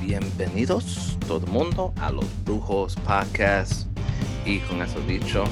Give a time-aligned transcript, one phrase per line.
[0.00, 3.86] Bienvenidos todo el mundo a los Brujos Podcast.
[4.46, 5.44] Y con eso dicho,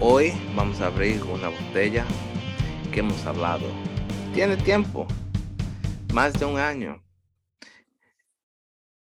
[0.00, 2.06] hoy vamos a abrir una botella
[2.90, 3.66] que hemos hablado.
[4.32, 5.06] Tiene tiempo,
[6.14, 7.04] más de un año.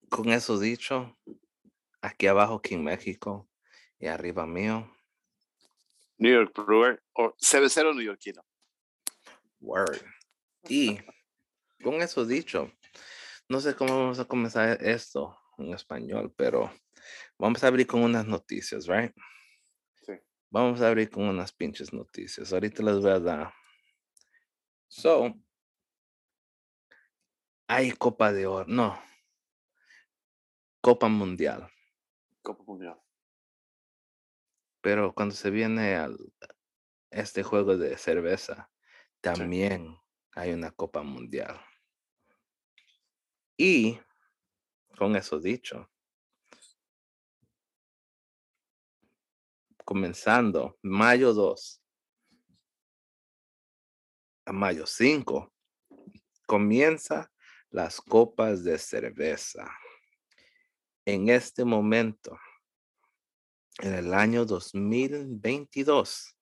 [0.10, 1.18] Con eso dicho,
[2.02, 3.50] aquí abajo aquí en México
[4.00, 4.96] y arriba mío,
[6.20, 8.46] New York Brewer o cervecero neoyorquino.
[9.60, 10.02] Word.
[10.70, 11.00] Y
[11.82, 12.72] con eso dicho,
[13.52, 16.72] no sé cómo vamos a comenzar esto en español, pero
[17.38, 19.14] vamos a abrir con unas noticias, right?
[20.06, 20.14] Sí.
[20.50, 22.54] Vamos a abrir con unas pinches noticias.
[22.54, 23.54] Ahorita les voy a dar.
[24.88, 25.34] So,
[27.68, 28.98] hay Copa de Oro, no.
[30.80, 31.70] Copa Mundial.
[32.42, 33.02] Copa Mundial.
[34.80, 36.18] Pero cuando se viene al
[37.10, 38.72] este juego de cerveza,
[39.20, 39.98] también
[40.36, 41.60] hay una Copa Mundial.
[43.58, 44.00] Y
[44.98, 45.90] con eso dicho,
[49.84, 51.82] comenzando mayo 2
[54.46, 55.54] a mayo 5,
[56.46, 57.32] comienza
[57.70, 59.70] las copas de cerveza.
[61.06, 62.38] En este momento,
[63.80, 66.38] en el año 2022,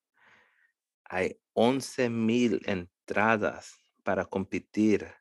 [1.05, 5.18] hay 11 mil entradas para competir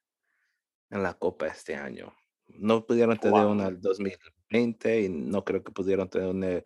[0.90, 2.14] en la Copa este año.
[2.48, 3.52] No pudieron tener Wow.
[3.52, 6.62] una al 2020 y no creo que pudieron tener una,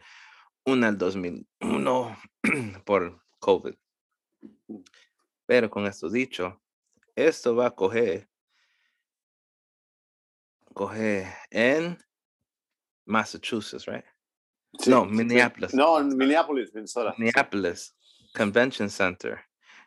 [0.65, 2.17] una al 2001
[2.85, 3.75] por COVID.
[5.47, 6.63] Pero con esto dicho,
[7.17, 8.29] esto va a coger,
[10.73, 11.99] coger en
[13.05, 14.05] Massachusetts, right?
[14.79, 15.05] Sí, No.
[15.05, 15.75] Minneapolis.
[15.75, 17.15] No, en Minneapolis, Minnesota.
[17.19, 17.95] Minneapolis
[18.35, 19.39] Convention Center,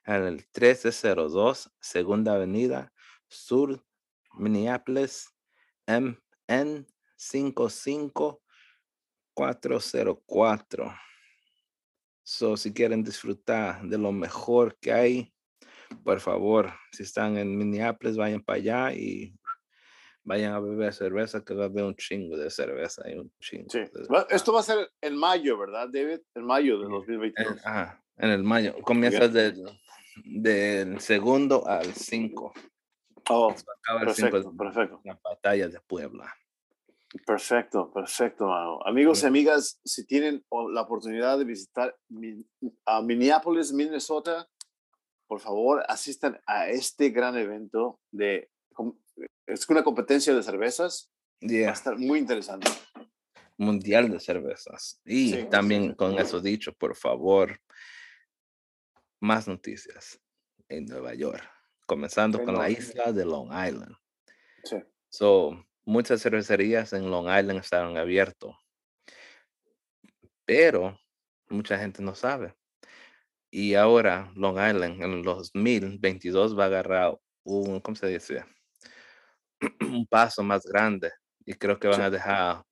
[0.05, 2.93] en el 1302 Segunda Avenida
[3.27, 3.83] Sur,
[4.37, 5.29] Minneapolis,
[5.87, 6.85] MN
[9.35, 10.93] 55404.
[12.23, 15.31] So, si quieren disfrutar de lo mejor que hay,
[16.03, 19.35] por favor, si están en Minneapolis, vayan para allá y
[20.23, 23.69] vayan a beber cerveza, que va a haber un chingo de cerveza y un chingo.
[23.69, 23.81] Sí.
[24.31, 26.21] Esto va a ser en mayo, ¿verdad, David?
[26.33, 27.51] En mayo de En- 2022.
[27.51, 28.73] En, ajá, en el mayo.
[28.81, 29.63] Comienza del,
[30.23, 32.53] del segundo al 5.
[33.29, 35.01] Oh, Acaba el 5 perfecto, perfecto.
[35.03, 36.33] la batalla de Puebla.
[37.25, 38.79] Perfecto, perfecto, mano.
[38.85, 41.97] Amigos y amigas, si tienen la oportunidad de visitar
[42.85, 44.47] a Minneapolis, Minnesota,
[45.27, 48.49] por favor, asistan a este gran evento de
[49.47, 51.09] es una competencia de cervezas.
[51.41, 52.69] Va a Yeah, estar muy interesante.
[53.57, 54.99] Mundial de cervezas.
[55.05, 55.95] Y sí, también sí.
[55.95, 57.59] con eso dicho, por favor,
[59.21, 60.19] más noticias
[60.67, 61.43] en Nueva York.
[61.85, 63.95] Comenzando En con la isla de Long Island.
[64.63, 64.77] Sí.
[65.09, 68.55] So, muchas cervecerías en Long Island estaban abiertos,
[70.45, 70.99] pero
[71.49, 72.55] mucha gente no sabe.
[73.51, 78.43] Y ahora Long Island en los 2022 va a agarrar un, ¿cómo se dice?
[79.81, 81.11] un paso más grande
[81.45, 82.03] y creo que van Sí.
[82.03, 82.63] a dejar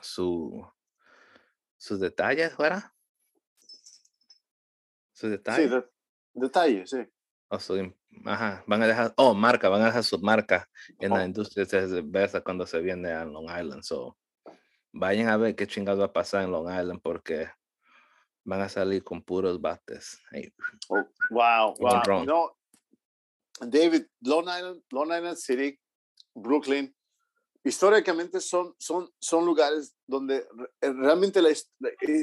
[0.00, 0.66] su
[1.76, 2.84] sus detalles, ¿verdad?
[5.12, 5.70] Sus Sí, detalles.
[5.70, 5.84] de-
[6.34, 6.98] detalle, sí.
[7.48, 7.92] O su
[8.24, 10.68] ajá, van a dejar, oh, marca, van a dejar su marca
[10.98, 11.24] en la Oh.
[11.24, 13.82] industria de cuando se viene a Long Island.
[13.82, 14.16] So,
[14.92, 17.48] vayan a ver qué chingados va a pasar en Long Island porque
[18.44, 20.20] van a salir con puros bates.
[20.88, 22.24] Oh, wow, wow.
[22.24, 22.56] No,
[23.60, 25.78] David, Long Island, Long Island City,
[26.34, 26.94] Brooklyn,
[27.64, 31.56] históricamente son, son, son lugares donde re- eh, realmente la hi-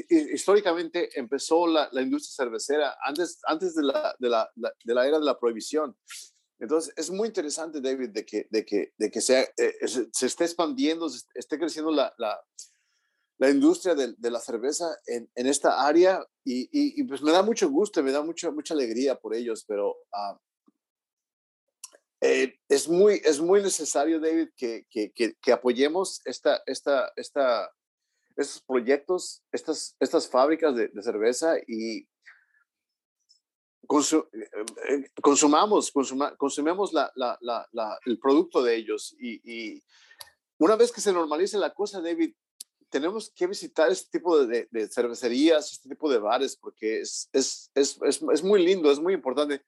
[0.08, 5.06] hi- históricamente empezó la, la industria cervecera antes, antes de, la, de, la, de la
[5.06, 5.96] era de la prohibición.
[6.60, 10.26] Entonces, es muy interesante, David, de que, de que, de que sea, eh, se, se
[10.26, 12.40] esté expandiendo, se esté creciendo la, la,
[13.38, 18.00] la industria de, la cerveza en, en esta área y, pues me da mucho gusto,
[18.04, 20.38] me da mucho, mucha alegría por ellos, pero ah,
[22.24, 27.68] eh, es, muy, es muy necesario, David, que, que, que, que apoyemos esta, esta, esta,
[28.36, 32.06] estos proyectos, estas, estas fábricas de, de cerveza y
[33.86, 34.48] consu- eh,
[34.88, 39.82] eh, consumamos, consuma- consumemos la, la, la, el producto de ellos y, y
[40.58, 42.34] una vez que se normalice la cosa, David,
[42.88, 47.70] tenemos que visitar este tipo de, de- cervecerías, este tipo de bares, porque es, es,
[47.74, 47.98] es,
[48.32, 49.64] es muy lindo, es muy importante.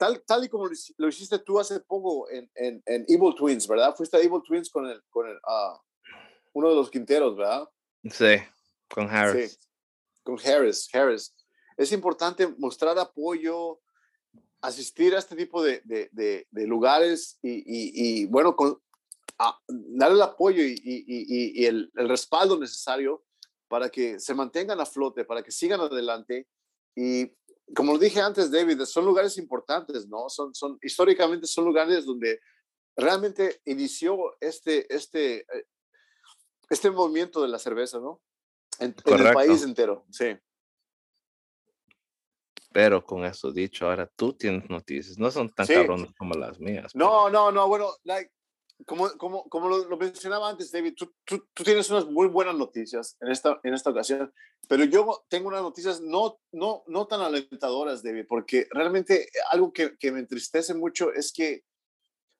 [0.00, 3.34] Tal, tal y como lo hici- lo hiciste tú hace poco en, en, en Evil
[3.34, 3.94] Twins, ¿verdad?
[3.94, 5.78] Fuiste a Evil Twins con, el, con el, ah,
[6.54, 7.68] uno de los quinteros, ¿verdad?
[8.04, 8.36] Sí,
[8.88, 9.52] con Harris.
[9.52, 9.58] Sí,
[10.22, 11.34] con Harris, Harris.
[11.76, 13.78] Es importante mostrar apoyo,
[14.62, 18.80] asistir a este tipo de, de, de, de lugares y, y, y, bueno, con,
[19.68, 21.04] darle el apoyo y, y,
[21.62, 23.22] y el, el, respaldo necesario
[23.68, 26.48] para que se mantengan a flote, para que sigan adelante.
[26.96, 27.32] Y
[27.74, 30.28] como lo dije antes, David, son lugares importantes, ¿no?
[30.28, 32.40] Son, son, históricamente son lugares donde
[32.96, 35.66] realmente inició este, este, eh,
[36.68, 38.20] este movimiento de la cerveza, ¿no?
[38.78, 40.36] En, en el país entero, sí.
[42.72, 46.94] Pero con eso dicho, ahora tú tienes noticias, no son tan cabrones como las mías.
[46.94, 48.30] No, no, no, bueno, like,
[48.86, 53.16] como, como, como lo, mencionaba antes, David, tú, tú, tú, tienes unas muy buenas noticias
[53.20, 54.32] en esta, en esta ocasión,
[54.68, 59.96] pero yo tengo unas noticias no, no, no tan alentadoras, David, porque realmente algo que,
[59.98, 61.64] que me entristece mucho es que,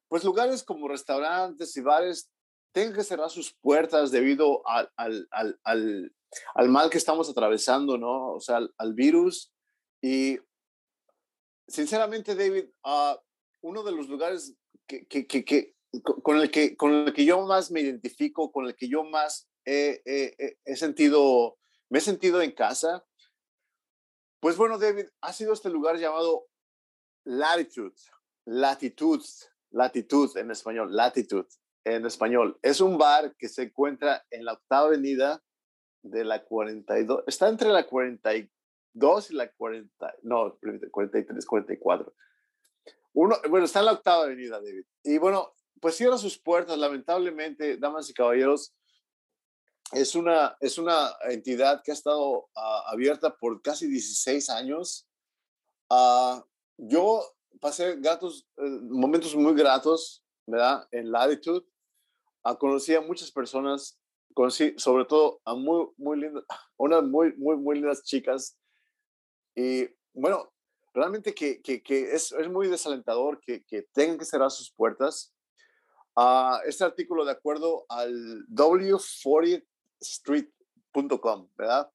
[0.08, 2.30] pues, lugares como restaurantes y bares
[2.72, 6.14] tengan que cerrar sus puertas debido al, al, al, al,
[6.54, 8.34] al mal que estamos atravesando, ¿no?
[8.34, 9.52] O sea, al, virus.
[10.00, 10.38] Y,
[11.66, 13.16] sinceramente, David, uh,
[13.62, 14.54] uno de los lugares
[14.86, 15.74] que, que, que
[16.22, 19.48] con el que, con el que yo más me identifico, con el que yo más
[19.64, 21.58] he, sentido,
[21.88, 23.04] me he sentido en casa,
[24.40, 26.46] pues bueno, David, ha sido este lugar llamado
[27.24, 27.96] Latitude,
[28.46, 29.22] Latitud,
[29.70, 31.46] Latitud en español, Latitud
[31.84, 32.58] en español.
[32.62, 35.42] Es un bar que se encuentra en la octava avenida
[36.02, 40.58] de la 42, está entre la 42 y la 40, no,
[40.90, 42.14] 43, 44.
[43.12, 44.84] Uno, bueno, está en la octava avenida, David.
[45.02, 48.74] Y bueno, pues cierra sus puertas, lamentablemente, damas y caballeros.
[49.92, 55.08] Es una, es una entidad que ha estado ah, abierta por casi 16 años.
[55.88, 56.40] Uh,
[56.76, 57.24] yo
[57.60, 60.86] pasé gratos, eh, momentos muy gratos, ¿verdad?
[60.92, 61.66] En Latitude.
[62.44, 63.98] Uh, conocí a muchas personas,
[64.34, 66.44] conocí sobre todo a muy, muy lindas,
[66.76, 68.56] unas muy, muy, muy lindas chicas.
[69.56, 70.52] Y bueno,
[70.94, 75.34] realmente que, que, que es, es, muy desalentador que, que tengan que cerrar sus puertas
[76.66, 81.90] este artículo de acuerdo al w40street.com, ¿verdad?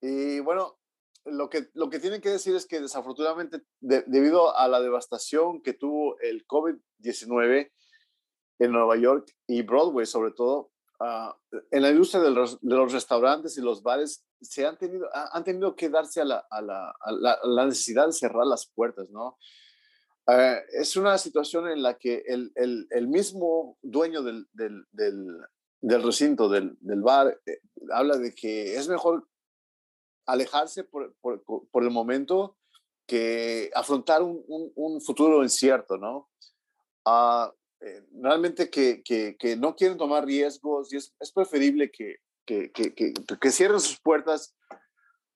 [0.00, 0.80] Y bueno,
[1.24, 5.74] lo que, lo que tienen que decir es que desafortunadamente, debido a la devastación que
[5.74, 7.70] tuvo el COVID-19
[8.58, 11.36] en Nueva York y Broadway sobre todo, ah,
[11.70, 12.58] en la industria de los,
[12.92, 16.94] restaurantes y los bares se han tenido, han tenido que darse a la, a la,
[17.44, 19.36] la necesidad de cerrar las puertas, ¿no?
[20.28, 26.48] Eh, es una situación en la que el, el, mismo dueño del, del, del, recinto,
[26.48, 27.60] del, bar, eh,
[27.92, 29.26] habla de que es mejor
[30.26, 32.56] alejarse por, por, el momento
[33.06, 36.28] que afrontar un, un, futuro incierto, ¿no?
[37.04, 37.50] Uh,
[38.22, 43.80] realmente que, que, que, no quieren tomar riesgos y es, es preferible que, que, cierren
[43.80, 44.54] sus puertas,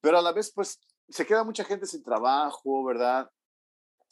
[0.00, 3.30] pero a la vez, pues, se queda mucha gente sin trabajo, ¿verdad?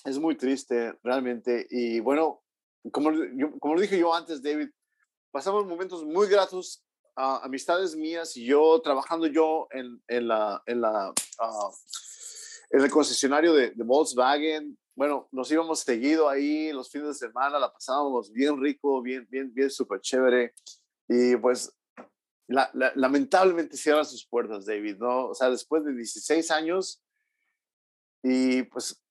[0.04, 1.66] Es muy triste realmente.
[1.70, 2.42] Y bueno,
[2.90, 3.10] como,
[3.58, 4.68] como lo dije yo antes, David,
[5.30, 6.84] pasamos momentos muy gratos,
[7.16, 11.70] a amistades mías y yo trabajando yo en, en la, en, la, ah,
[12.70, 14.78] en el concesionario de, Volkswagen.
[14.94, 19.52] Bueno, nos íbamos seguido ahí los fines de semana, la pasábamos bien rico, bien, bien,
[19.52, 20.54] bien súper chévere.
[21.08, 21.74] Y pues
[22.46, 25.28] la, lamentablemente cierran sus puertas, David, ¿no?
[25.28, 27.02] O sea, después de 16 años
[28.22, 29.02] y pues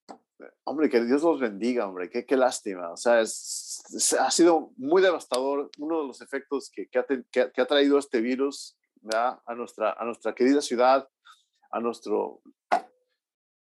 [0.63, 2.91] hombre, que Dios los bendiga, hombre, qué, lástima.
[2.91, 3.83] O sea, es,
[4.19, 8.77] ha sido muy devastador uno de los efectos que, ha, traído este virus
[9.13, 9.95] a nuestra,
[10.35, 11.09] querida ciudad,
[11.71, 12.42] a nuestro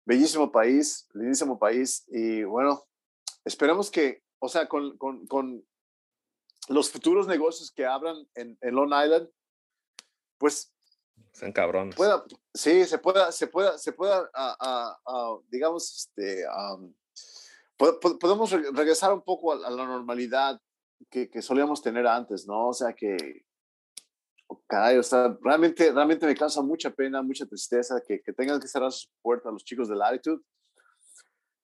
[0.04, 2.04] bellísimo país, lindísimo país.
[2.08, 2.84] Y bueno,
[3.44, 4.96] esperemos que, o sea, con
[6.68, 9.28] los futuros negocios que abran en, en Long Island,
[10.38, 10.72] pues
[11.38, 11.96] son cabrones.
[12.52, 14.30] sí, se pueda, se pueda, se pueda,
[15.48, 16.44] digamos, este,
[17.76, 20.60] podemos regresar un poco a, la normalidad
[21.10, 22.68] que, que, solíamos tener antes, ¿no?
[22.68, 23.16] O sea que,
[24.48, 28.60] oh, caray, o sea, realmente, realmente me causa mucha pena, mucha tristeza que, que tengan
[28.60, 30.42] que cerrar sus puertas los chicos de Latitude.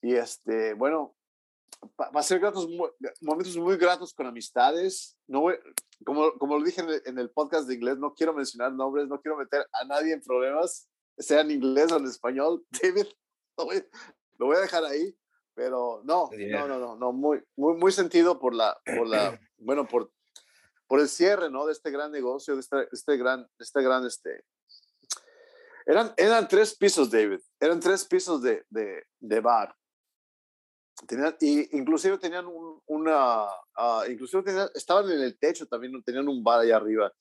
[0.03, 1.17] Y este, bueno,
[1.99, 2.69] va a ser gratos,
[3.21, 5.17] momentos muy gratos con amistades.
[5.27, 5.47] No
[6.05, 9.37] como, como lo dije en el, podcast de inglés, no quiero mencionar nombres, no quiero
[9.37, 10.89] meter a nadie en problemas,
[11.19, 12.65] sea en inglés o en español.
[12.83, 13.07] David,
[13.57, 13.85] lo voy,
[14.39, 15.17] lo voy a dejar ahí,
[15.55, 19.87] pero no, no, no, no, no, muy, muy, muy sentido por la, por la, bueno,
[19.87, 20.11] por,
[20.87, 21.67] por el cierre, ¿no?
[21.67, 24.45] De este gran negocio, de este, este gran, este gran, este,
[25.87, 29.75] eran, eran tres pisos, David, eran tres pisos de, de, de bar
[31.07, 33.45] Tenían, y inclusive tenían un, una,
[33.77, 37.13] uh, inclusive tenían, estaban en el techo también, tenían un bar allá arriba.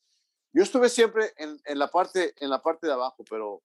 [0.53, 3.63] Yo estuve siempre en, en, la, parte, en la parte de abajo, pero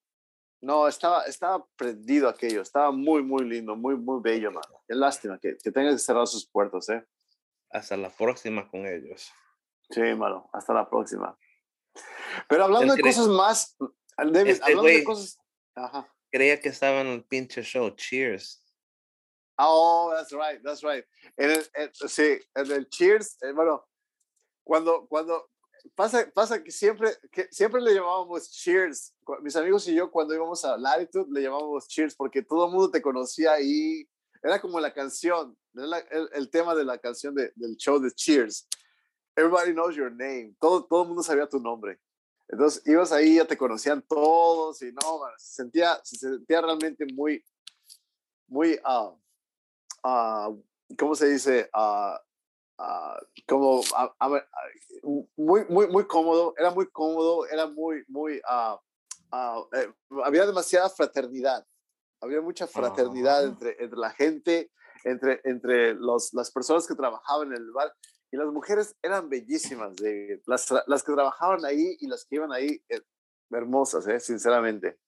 [0.62, 4.82] no, estaba, estaba prendido aquello, estaba muy, muy lindo, muy, muy bello, mano.
[4.86, 7.04] Qué lástima que, que tengan que cerrar sus puertos, ¿eh?
[7.70, 9.30] Hasta la próxima con ellos.
[9.90, 10.48] Sí, mano.
[10.52, 11.38] Hasta la próxima.
[12.48, 13.76] Pero hablando de cosas más,
[14.16, 15.38] David, Este hablando de cosas.
[15.74, 16.12] Ajá.
[16.30, 17.90] Creía que estaba en el pinche show.
[17.90, 18.64] Cheers.
[19.58, 21.04] Oh, that's right, that's right.
[21.36, 23.84] En el, en- sí, en el Cheers, eh, bueno,
[24.64, 25.50] cuando, cuando
[25.96, 29.14] pasa, pasa que siempre, que siempre le llamábamos Cheers.
[29.42, 32.90] Mis amigos y yo, cuando íbamos a Latitude, le llamábamos Cheers porque todo el mundo
[32.90, 34.08] te conocía ahí.
[34.42, 38.12] Era como la canción, era el, el tema de la canción de- del show de
[38.12, 38.68] Cheers.
[39.36, 40.54] Everybody knows your name.
[40.60, 41.98] Todo, todo el mundo sabía tu nombre.
[42.48, 47.04] Entonces ibas ahí, ya te conocían todos y no, man, se sentía, se sentía realmente
[47.12, 47.44] muy,
[48.46, 49.12] muy, ah,
[50.04, 50.50] ah,
[50.98, 51.68] ¿cómo se dice?
[51.72, 52.20] Ah,
[52.78, 54.42] ah, como, ah, ah,
[55.36, 58.80] muy, muy, muy cómodo, era muy cómodo, era muy, muy, ah,
[59.32, 59.92] ah, eh,
[60.24, 61.66] había demasiada fraternidad,
[62.20, 63.48] había mucha fraternidad Ah.
[63.48, 64.70] entre, entre la gente,
[65.04, 67.92] entre, entre los, las personas que trabajaban en el bar.
[68.30, 70.40] Y las mujeres eran bellísimas, David.
[70.46, 73.00] Las, las que trabajaban ahí y las que iban ahí, eh,
[73.50, 74.98] hermosas, eh, sinceramente.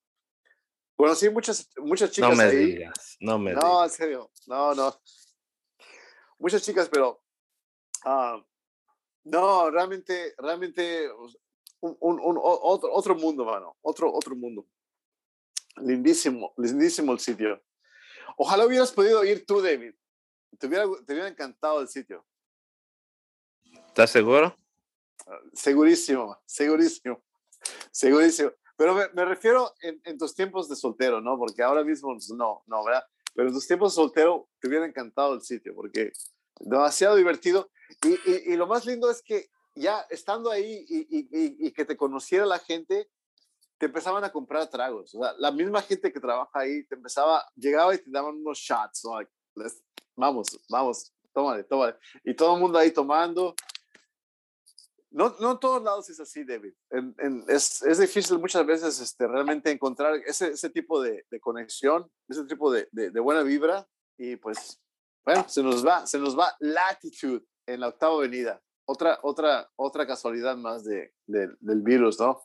[1.01, 2.57] Conocí muchas, muchas chicas No me ahí.
[2.75, 3.17] digas.
[3.21, 3.85] No me No, digas.
[3.85, 4.95] en serio, no, no.
[6.39, 7.25] Muchas chicas, pero
[8.05, 8.45] ah,
[9.25, 11.11] no, realmente, realmente
[11.81, 14.67] un, un- un- otro, otro mundo, mano, otro, otro mundo.
[15.77, 17.63] Lindísimo, lindísimo el sitio.
[18.37, 19.95] Ojalá hubieras podido ir tú, David.
[20.59, 22.27] Te hubiera, te hubiera encantado el sitio.
[23.89, 24.55] ¿Estás seguro?
[25.55, 27.25] Segurísimo, segurísimo,
[27.91, 28.53] segurísimo.
[28.81, 31.37] Pero me, me refiero en, en tus tiempos de soltero, ¿no?
[31.37, 33.05] Porque ahora mismo pues, no, no, ¿verdad?
[33.35, 36.15] Pero en tus tiempos de soltero te hubiera encantado el sitio porque
[36.61, 37.71] demasiado divertido.
[38.03, 41.95] Y, y, y lo más lindo es que ya estando ahí y, y, que te
[41.95, 43.11] conociera la gente,
[43.77, 45.15] te empezaban a comprar tragos.
[45.15, 48.57] O sea, la misma gente que trabaja ahí te empezaba, llegaba y te daban unos
[48.61, 49.05] shots.
[49.05, 49.31] Like,
[50.17, 51.97] vamos, vamos, tómale, tómale.
[52.25, 53.55] Y todo el mundo ahí tomando.
[55.11, 56.73] No, no en todos lados es así, David.
[57.49, 62.89] Es, es difícil muchas veces este, realmente encontrar ese, tipo de, conexión, ese tipo de,
[63.21, 63.89] buena vibra.
[64.17, 64.81] Y pues,
[65.25, 68.63] bueno, se nos va, se nos va Latitude en la octava avenida.
[68.85, 72.43] Otra, otra, otra casualidad más de- del virus, ¿no?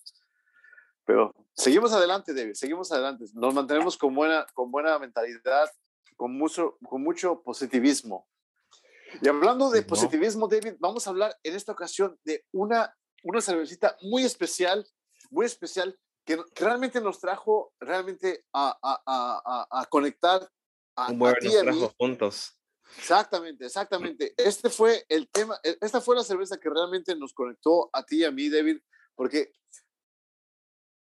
[1.05, 3.25] Pero seguimos adelante, David, seguimos adelante.
[3.33, 5.69] Nos mantenemos con buena, con buena mentalidad,
[6.15, 8.27] con mucho, con mucho positivismo.
[9.21, 9.87] Y hablando de ¿no?
[9.87, 14.85] positivismo, David, vamos a hablar en esta ocasión de una, una cervecita muy especial,
[15.29, 20.49] muy especial, que, que realmente nos trajo realmente a, a, a, a- conectar
[20.95, 21.79] a, Un buen ti y nos a mí.
[21.79, 22.57] trajo juntos.
[22.97, 24.33] Exactamente, exactamente.
[24.37, 28.17] Este fue el tema, e- esta fue la cerveza que realmente nos conectó a ti
[28.17, 28.79] y a mí, David,
[29.15, 29.51] porque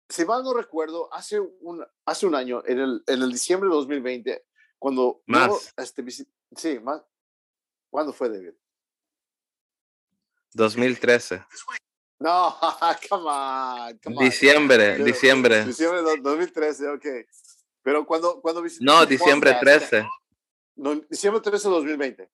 [0.09, 3.75] si mal no recuerdo, hace un, hace un año, en el, en el diciembre de
[3.77, 4.47] 2020,
[4.79, 5.23] cuando...
[5.27, 5.73] yo, Más.
[5.77, 7.03] este, visi- sí, más.
[7.91, 8.55] ¿Cuándo fue, David?
[10.55, 11.45] 2013.
[12.21, 12.57] No,
[13.09, 14.25] come on, come on.
[14.25, 15.65] Diciembre, Pero- diciembre.
[15.65, 17.07] Diciembre de 2013, ok.
[17.83, 20.09] Pero cuando, cuando visité No, diciembre podcast- 13.
[20.77, 22.31] No, diciembre 13 de 2020.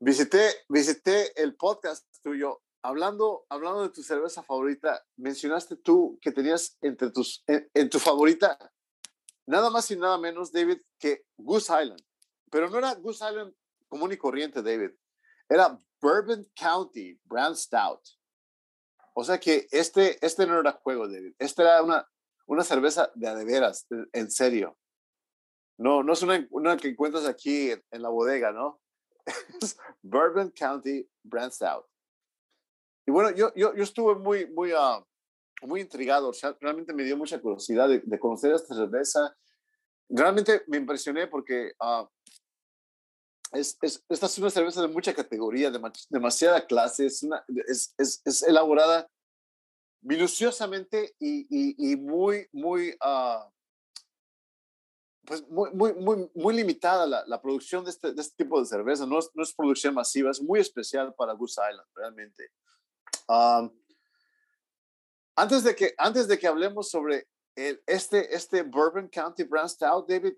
[0.00, 2.62] Visité, visité el podcast tuyo.
[2.82, 7.98] Hablando, hablando de tu cerveza favorita, mencionaste tú que tenías entre tus, en, en tu
[7.98, 8.56] favorita
[9.46, 12.00] nada más y nada menos, David, que Goose Island.
[12.50, 13.54] Pero no era Goose Island
[13.88, 14.90] común y corriente, David.
[15.48, 18.00] Era Bourbon County Brand Stout.
[19.14, 21.34] O sea que este, este no era juego, David.
[21.38, 22.06] Este era una,
[22.46, 24.78] una cerveza de a de veras, en serio.
[25.76, 28.80] No, no es una, una que encuentras aquí en, la bodega, ¿no?
[29.62, 31.86] Es Bourbon County Brand Stout.
[33.06, 35.04] Y bueno, yo, yo, yo estuve muy, muy, ah,
[35.62, 36.30] muy intrigado.
[36.60, 39.36] Realmente me dio mucha curiosidad de, de conocer esta cerveza.
[40.08, 42.08] Realmente me impresioné porque ah,
[43.52, 47.06] es, es- esta es una cerveza de mucha categoría, de demasiada clase.
[47.06, 49.08] Es, una, es, es, elaborada
[50.02, 53.50] minuciosamente y, y, y muy, muy, ah,
[55.24, 58.66] pues muy, muy, muy, muy limitada la, la producción de este, de este tipo de
[58.66, 59.04] cerveza.
[59.06, 62.50] No es, no es producción masiva, es muy especial para Goose Island, realmente.
[63.28, 63.70] Um,
[65.36, 70.08] antes, de que, antes de que hablemos sobre el, este, este Bourbon County Brand Stout,
[70.08, 70.34] David,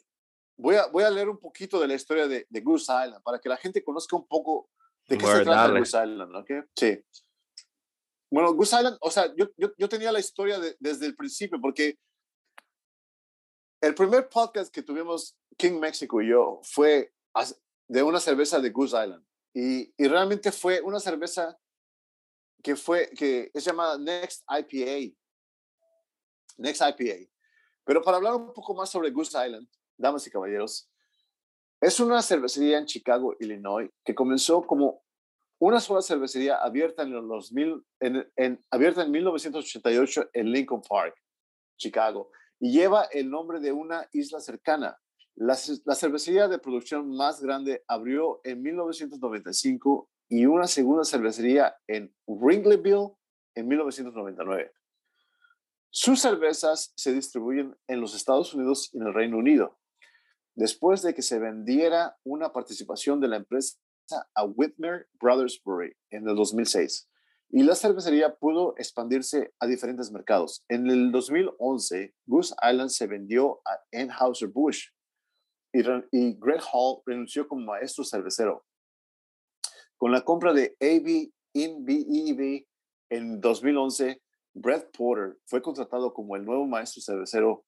[0.61, 3.38] voy a, voy a leer un poquito de la historia de, de Goose Island para
[3.40, 4.69] que la gente conozca un poco
[5.09, 5.79] de qué se Bueno, trata.
[5.79, 6.50] Goose Island, ¿ok?
[6.76, 7.05] Sí.
[8.31, 11.61] Bueno, Goose Island, o sea, yo, yo, yo tenía la historia de- desde el principio
[11.61, 11.99] porque
[13.83, 17.12] el primer podcast que tuvimos King México y yo fue
[17.88, 19.25] de una cerveza de Goose Island
[19.55, 21.59] y, y realmente fue una cerveza
[22.62, 25.17] que fue que es llamada Next IPA.
[26.59, 27.31] Next IPA.
[27.85, 29.67] Pero para hablar un poco más sobre Goose Island,
[30.00, 30.90] damas y caballeros,
[31.80, 35.02] es una cervecería en Chicago, Illinois, que comenzó como
[35.59, 41.14] una sola cervecería abierta en, los mil, en, abierta en 1988 en Lincoln Park,
[41.78, 44.99] Chicago, y lleva el nombre de una isla cercana.
[45.37, 52.14] La, la cervecería de producción más grande abrió en 1995 y una segunda cervecería en
[52.26, 53.16] Wrigleyville
[53.54, 54.73] en 1999.
[55.90, 59.79] Sus cervezas se distribuyen en los Estados Unidos y en el Reino Unido.
[60.61, 63.79] Después de que se vendiera una participación de la empresa
[64.35, 67.09] a Whitmer Brothers Brewery en el 2006
[67.49, 70.62] y la cervecería pudo expandirse a diferentes mercados.
[70.69, 74.93] En el 2011, Goose Island se vendió a Anheuser-Busch
[75.73, 75.81] y,
[76.12, 78.67] y Greg Hall renunció como maestro cervecero.
[79.97, 82.67] Con la compra de AB InBev
[83.09, 87.64] en 2011, Brett Porter fue contratado como el nuevo maestro cervecero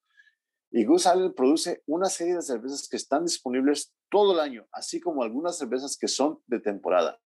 [0.72, 5.00] y Goose Island produce una serie de cervezas que están disponibles todo el año, así
[5.00, 7.20] como algunas cervezas que son de temporada.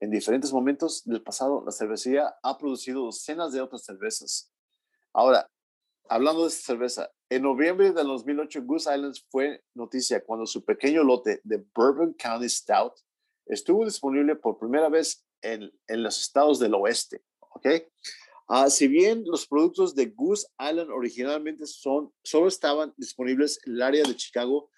[0.00, 4.50] En diferentes momentos del pasado, la cervecería ha producido docenas de otras cervezas.
[5.12, 5.50] Ahora,
[6.08, 11.04] hablando de esta cerveza, en noviembre del 2008, Goose Island fue noticia cuando su pequeño
[11.04, 12.94] lote de Bourbon County Stout
[13.44, 17.22] estuvo disponible por primera vez en, en los estados del oeste.
[17.40, 17.66] ¿ok?
[18.50, 23.82] Uh, si bien los productos de Goose Island originalmente son, solo estaban disponibles en el
[23.82, 24.70] área de Chicago,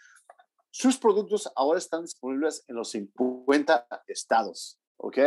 [0.72, 5.18] sus productos ahora están disponibles en los 50 estados, ¿ok?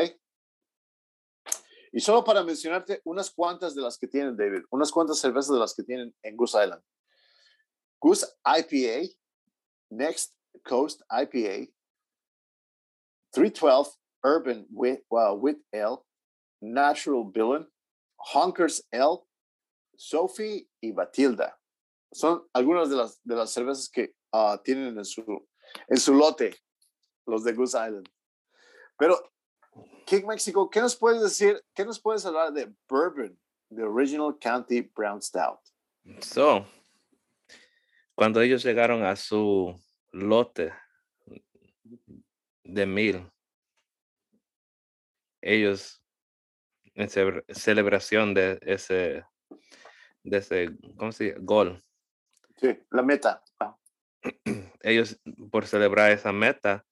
[1.93, 5.59] Y solo para mencionarte unas cuantas de las que tienen, David, unas cuantas cervezas de
[5.59, 6.83] las que tienen en Goose Island.
[8.01, 9.13] Goose IPA,
[9.89, 10.33] Next
[10.65, 11.71] Coast IPA,
[13.31, 16.03] 312 Urban with, uh, with Ale,
[16.62, 17.67] Natural Villain,
[18.32, 19.20] Honkers L,
[19.96, 21.60] Sophie y Batilda.
[22.12, 25.48] Son algunas de las, de las cervezas que uh, tienen en su,
[25.88, 26.56] en su lote
[27.25, 28.10] los de Goose Island.
[28.98, 29.32] Pero,
[30.06, 31.64] King Mexico, ¿qué nos puedes decir?
[31.74, 35.59] ¿Qué nos puedes hablar de Bourbon, the Original County Brown Stout?
[36.20, 36.66] So,
[38.14, 39.75] cuando ellos llegaron a su
[40.12, 40.74] lote
[42.64, 43.31] de mil,
[45.42, 46.02] ellos
[46.96, 47.10] en
[47.50, 49.25] celebración de ese,
[50.24, 51.38] de ese, ¿cómo se dice?
[51.40, 51.82] Gol.
[52.56, 53.44] Sí, la meta.
[53.60, 53.75] Ah.
[54.82, 55.20] Ellos,
[55.51, 56.86] por celebrar esa meta,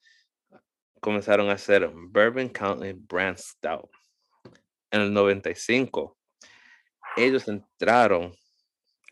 [1.00, 3.90] comenzaron a hacer Bourbon County Brand Stout.
[4.92, 6.18] En el 95,
[7.16, 8.36] ellos entraron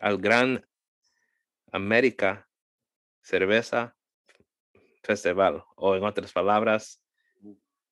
[0.02, 0.66] al Gran
[1.72, 2.48] América
[3.22, 3.96] Cerveza
[5.04, 7.02] Festival, o en otras palabras,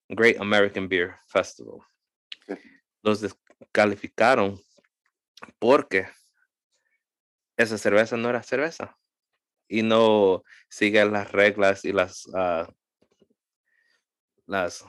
[0.09, 1.79] Great American Beer Festival
[3.07, 4.61] los descalificaron
[5.59, 6.07] porque
[7.55, 8.97] esa cerveza no era cerveza
[9.67, 12.67] y no sigue las reglas y las uh,
[14.45, 14.85] las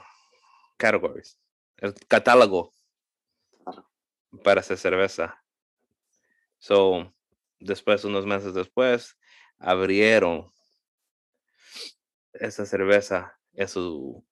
[0.77, 1.39] categories,
[1.77, 2.71] el catálogo
[4.43, 5.43] para hacer cerveza.
[6.57, 7.13] So,
[7.59, 9.17] después, unos meses después,
[9.57, 10.49] abrieron
[12.33, 14.25] esa cerveza en su,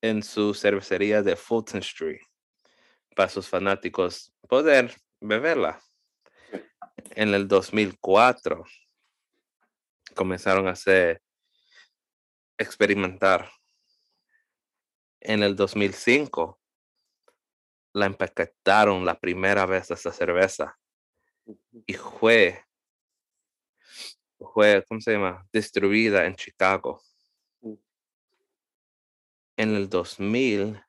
[0.00, 2.27] en su cervecería de Fulton Street
[3.18, 5.82] para sus fanáticos poder beberla.
[7.16, 8.64] En el 2004
[10.14, 11.20] comenzaron a hacer
[12.56, 13.50] experimentar.
[15.18, 16.60] En el 2005
[17.94, 20.78] la empaquetaron la primera vez esta cerveza
[21.88, 22.64] y fue
[24.38, 25.44] fue, ¿cómo se llama?
[25.52, 27.02] Distribuida en Chicago.
[27.62, 27.74] Mm.
[29.56, 30.80] En el 2000,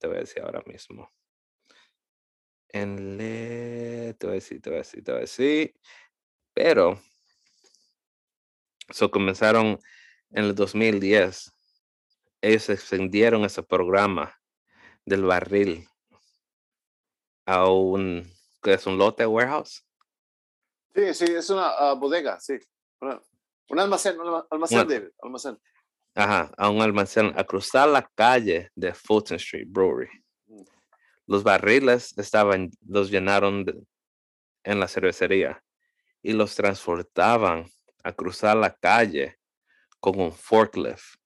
[0.00, 1.14] te voy a decir ahora mismo
[2.74, 5.74] en le, te voy a decir, te voy a decir, te voy a decir,
[6.52, 7.00] pero,
[8.90, 9.78] so comenzaron
[10.30, 11.52] en el 2010,
[12.40, 14.36] ellos extendieron ese programa
[15.04, 15.88] del barril
[17.46, 18.28] a un,
[18.60, 19.86] ¿qué es un lote warehouse?
[20.96, 22.54] Sí, sí, es una ah, bodega, sí.
[23.68, 25.60] un almacén, un almacén, de, almacén.
[26.16, 30.23] Ajá, a un almacén, a cruzar la calle de Fulton Street Brewery
[31.26, 33.64] los barriles estaban, los llenaron
[34.62, 35.62] en la cervecería
[36.22, 37.66] y los transportaban
[38.02, 39.38] a cruzar la calle
[40.00, 41.16] con un forklift.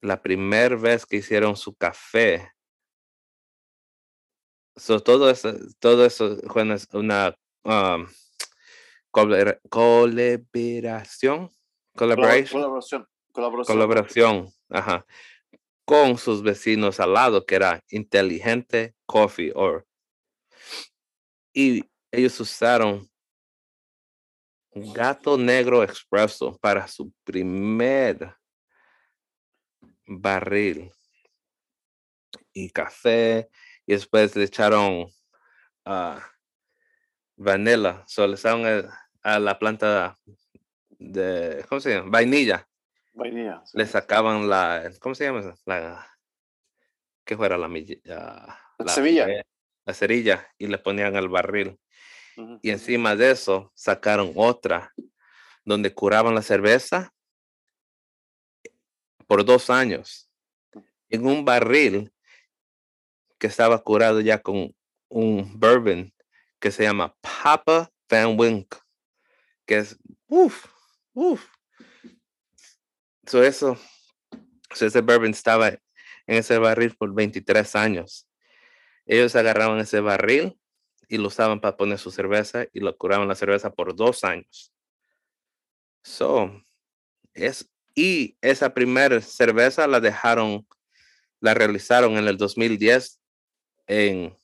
[0.00, 2.52] La primera vez que hicieron su café,
[5.04, 8.06] todo eso, todo eso fue una um,
[9.10, 11.50] colaboración,
[11.96, 15.06] colaboración, colaboración, ajá,
[15.84, 19.52] con sus vecinos al lado, que era Inteligente Coffee.
[19.54, 19.86] Or,
[21.52, 23.08] y ellos usaron
[24.72, 28.34] Gato Negro Expresso para su primer
[30.06, 30.90] barril
[32.52, 33.48] y café
[33.86, 35.06] y después le echaron
[35.86, 36.18] uh,
[37.36, 38.90] vanilla, so le echaron
[39.22, 40.18] a la planta
[40.98, 42.10] de, ¿cómo se llama?
[42.10, 42.68] Vainilla.
[43.14, 43.62] Vainilla.
[43.72, 45.54] Le sacaban la, ¿cómo se llama?
[45.64, 46.06] La,
[47.24, 49.26] ¿qué fuera la, la, la semilla?
[49.84, 51.78] La cerilla y le ponían al barril.
[52.62, 54.92] Y encima de eso sacaron otra
[55.64, 57.14] donde curaban la cerveza
[59.26, 60.28] por dos años
[61.08, 62.12] en un barril
[63.38, 64.74] que estaba curado ya con
[65.08, 66.12] un bourbon
[66.58, 68.74] que se llama Papa Van Wink,
[69.66, 69.98] que es,
[70.28, 70.66] uff,
[71.12, 71.53] uff.
[73.26, 73.78] So eso,
[74.78, 75.80] ese bourbon estaba en
[76.26, 78.28] ese barril por 23 años.
[79.06, 80.58] Ellos agarraban ese barril
[81.08, 84.72] y lo usaban para poner su cerveza y lo curaban la cerveza por dos años.
[86.02, 86.62] So,
[87.32, 90.66] es, y esa primera cerveza la dejaron,
[91.40, 93.20] la realizaron en el 2010
[93.86, 94.36] en,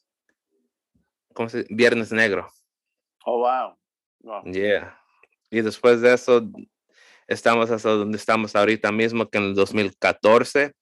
[1.35, 1.67] ¿cómo se?
[1.69, 2.51] Viernes Negro.
[3.25, 3.77] Oh, wow.
[4.45, 4.99] Yeah.
[5.51, 6.49] Y después de eso,
[7.31, 10.75] estamos hasta donde estamos ahorita mismo, que en el 2014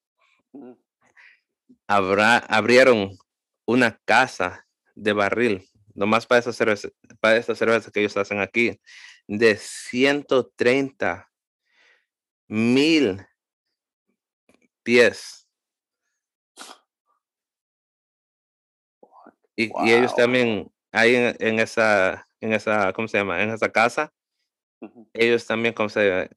[1.87, 3.19] habrá, abrieron
[3.67, 6.89] una casa de barril, nomás para esa cerveza,
[7.21, 8.81] para esta cerveza que ellos hacen aquí,
[9.27, 11.31] de 130
[12.49, 13.27] mil
[14.83, 15.47] pies.
[19.55, 23.43] Y, ellos también, ahí en, esa, en esa, ¿cómo se llama?
[23.43, 24.15] En esa casa,
[25.13, 26.31] ellos también, ¿cómo se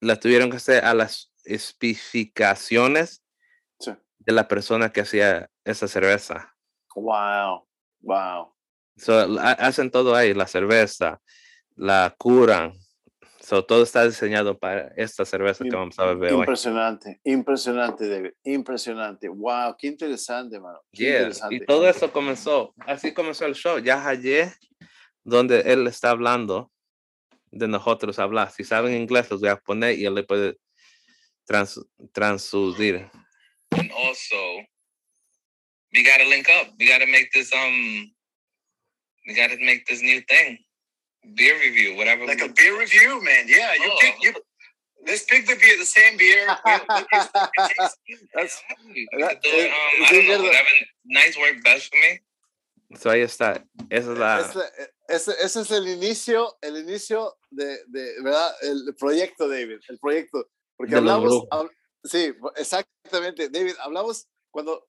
[0.00, 3.22] La tuvieron que hacer a las especificaciones
[4.20, 6.54] de la persona que hacía esa cerveza.
[6.94, 7.66] Wow,
[8.00, 8.54] wow.
[9.40, 11.20] hacen todo ahí, la cerveza,
[11.74, 12.74] la curan.
[13.66, 16.40] todo está diseñado para esta cerveza que vamos a beber hoy.
[16.40, 18.32] Impresionante, impresionante, David.
[18.44, 19.28] Impresionante.
[19.28, 20.80] Wow, qué interesante, mano.
[20.92, 23.78] Y todo eso comenzó, así comenzó el show.
[23.78, 24.52] Ya ayer,
[25.24, 26.70] donde él está hablando
[27.50, 28.50] de nosotros hablar.
[28.52, 30.56] Si saben inglés, los voy a poner y él le puede
[31.46, 31.80] trans,
[32.12, 33.10] transducir.
[33.72, 34.36] And also,
[35.92, 36.72] we gotta link up.
[36.78, 38.12] We gotta make this um,
[39.26, 40.58] we gotta make this new thing.
[41.34, 42.26] beer review, whatever.
[42.26, 43.46] Like a beer review, man.
[43.46, 43.98] Yeah, you oh.
[44.00, 44.34] pick you.
[45.06, 46.46] Let's pick the beer, the same beer.
[46.66, 48.62] That's
[49.18, 49.72] that, do um,
[50.04, 50.68] I don't know, whatever
[51.06, 52.20] nice work best for me.
[52.98, 53.64] So ahí está.
[53.88, 54.40] Esa es la.
[55.08, 58.54] Ese, ese, es el inicio, el inicio de, de, ¿verdad?
[58.62, 60.48] El proyecto, David, el proyecto.
[60.76, 61.70] Porque hablamos, hab,
[62.04, 64.88] sí, exactamente, David, hablamos cuando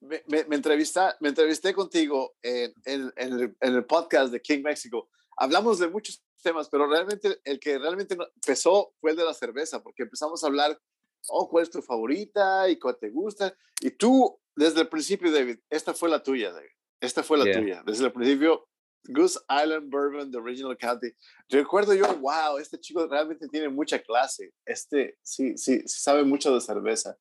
[0.00, 4.40] me, me, me, entrevista, me entrevisté contigo en, en, en, el, en el podcast de
[4.40, 9.24] King Mexico hablamos de muchos temas, pero realmente el que realmente empezó fue el de
[9.24, 10.80] la cerveza, porque empezamos a hablar,
[11.28, 13.56] oh, ¿cuál es tu favorita y cuál te gusta?
[13.80, 16.70] Y tú, desde el principio, David, esta fue la tuya, David.
[17.02, 17.82] Esta fue la tuya.
[17.84, 18.68] Desde el principio,
[19.08, 21.12] Goose Island Bourbon, The Original County.
[21.48, 24.54] Recuerdo yo, wow, este chico realmente tiene mucha clase.
[24.64, 27.18] Este, sí, sí, sabe mucho de cerveza.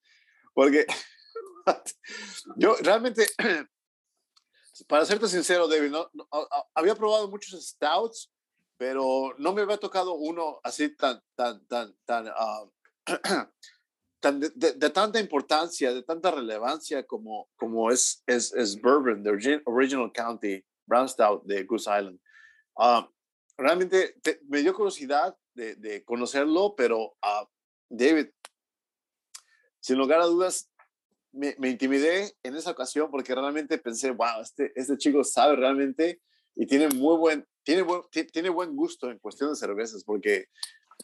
[0.54, 0.86] Porque
[2.58, 3.26] yo realmente
[4.88, 6.12] para serte sincero, David, no,
[6.76, 8.32] había probado muchos stouts,
[8.78, 12.66] pero no me había tocado uno así tan, tan, tan, tan, ah,
[14.22, 20.12] tan de, tanta importancia, de tanta relevancia como, como es, es, es Bourbon, the Original
[20.14, 22.20] County Brown Stout de Goose Island.
[22.78, 23.10] Ah,
[23.58, 24.16] realmente
[24.48, 27.46] me dio curiosidad de, de conocerlo, pero uh,
[27.90, 28.30] David,
[29.80, 30.70] sin lugar a dudas,
[31.32, 36.22] me, me, intimidé en esa ocasión porque realmente pensé, wow, este, este chico sabe realmente
[36.56, 40.46] y tiene muy buen, tiene buen, tiene buen gusto en cuestión de cervezas porque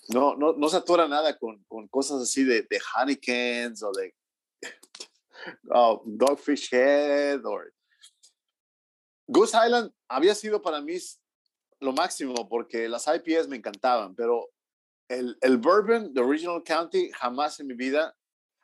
[0.09, 4.15] no, no, no se atora nada con, con cosas así de, de Heinekens o de
[5.71, 7.59] oh, Dogfish Head o
[9.27, 10.97] Goose Island había sido para mí
[11.79, 14.49] lo máximo porque las IPS me encantaban, pero
[15.09, 18.15] el, el bourbon de Original County jamás en mi vida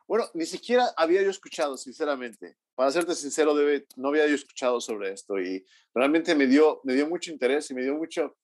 [0.08, 2.58] bueno, ni siquiera había yo escuchado, sinceramente.
[2.76, 6.94] Para serte sincero, debe, no había yo escuchado sobre esto y realmente me dio, me
[6.94, 8.36] dio mucho interés y me dio mucho,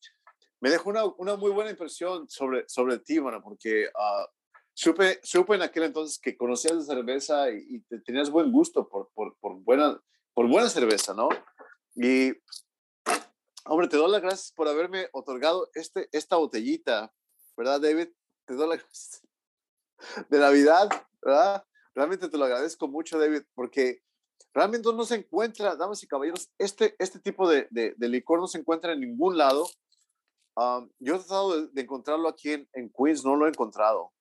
[0.60, 4.26] me dejó una, una muy buena impresión sobre, sobre ti, porque uh,
[4.74, 9.10] supe, supe en aquel entonces que conocías de cerveza y, y tenías buen gusto por,
[9.14, 10.02] por, por, buena,
[10.34, 11.30] por buena cerveza, ¿no?
[11.96, 12.34] Y,
[13.66, 17.14] hombre, te doy las gracias por haberme otorgado este, esta botellita,
[17.56, 18.10] ¿verdad, David?
[18.46, 19.22] Te doy las gracias
[20.30, 20.90] de Navidad
[21.22, 21.64] ¿verdad?
[21.94, 24.02] Realmente te lo agradezco mucho, David, porque
[24.54, 28.60] realmente no se encuentra, damas y caballeros, este, este tipo de, de, licor no se
[28.60, 29.68] encuentra en ningún lado.
[31.00, 34.12] Yo he tratado de, encontrarlo aquí en, en, Queens, no lo he encontrado.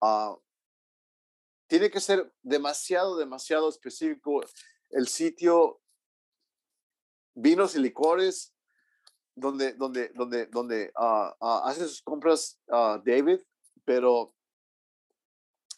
[0.00, 0.36] Uh,
[1.66, 4.42] tiene que ser demasiado, demasiado específico.
[4.90, 5.80] El sitio,
[7.34, 8.54] vinos y licores,
[9.34, 13.40] donde, donde, donde, donde ah, ah, hace sus compras David,
[13.84, 14.34] pero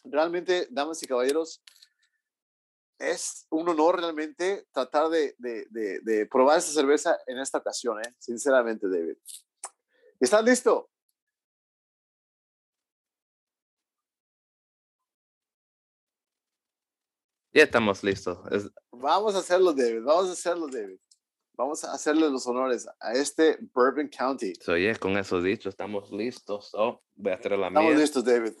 [0.03, 1.61] realmente, damas y caballeros,
[2.97, 7.99] es un honor realmente tratar de, de, de, de probar esta cerveza en esta ocasión,
[7.99, 8.13] ¿eh?
[8.17, 9.15] sinceramente, David.
[10.19, 10.89] ¿Estás listo?
[17.53, 18.37] Ya estamos listos.
[18.51, 20.03] Es- Vamos a hacerlo, David.
[20.03, 20.99] Vamos a hacerlo, David.
[21.53, 24.53] Vamos a hacerle los honores a este Bourbon County.
[24.61, 26.69] so, yeah, con eso dicho, estamos listos.
[26.73, 27.99] Oh, voy a traer la Estamos mía.
[27.99, 28.53] listos, David.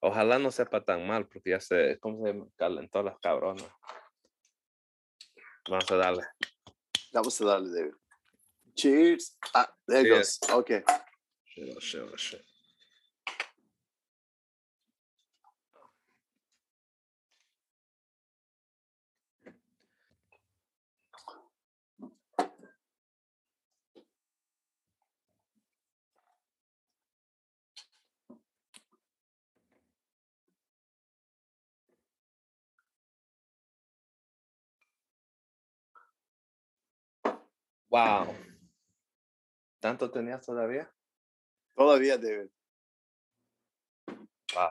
[0.00, 3.66] Ojalá no sepa tan mal, porque ya se, ¿cómo se calentó las cabronas?
[5.68, 6.22] Vamos a darle.
[7.12, 7.94] Vamos a darle, David.
[8.76, 9.32] Cheers.
[9.54, 10.38] Ah, there it goes.
[10.50, 10.82] Okay.
[11.46, 12.42] Shit, oh, shit, oh, shit.
[37.90, 38.34] Wow.
[39.80, 40.92] ¿Tanto tenías todavía?
[41.74, 42.50] Todavía, David.
[44.54, 44.70] Wow.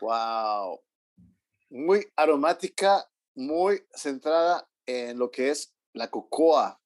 [0.00, 0.80] Wow.
[1.70, 6.68] Muy aromática, muy centrada en lo que es la cocoa.
[6.68, 6.78] La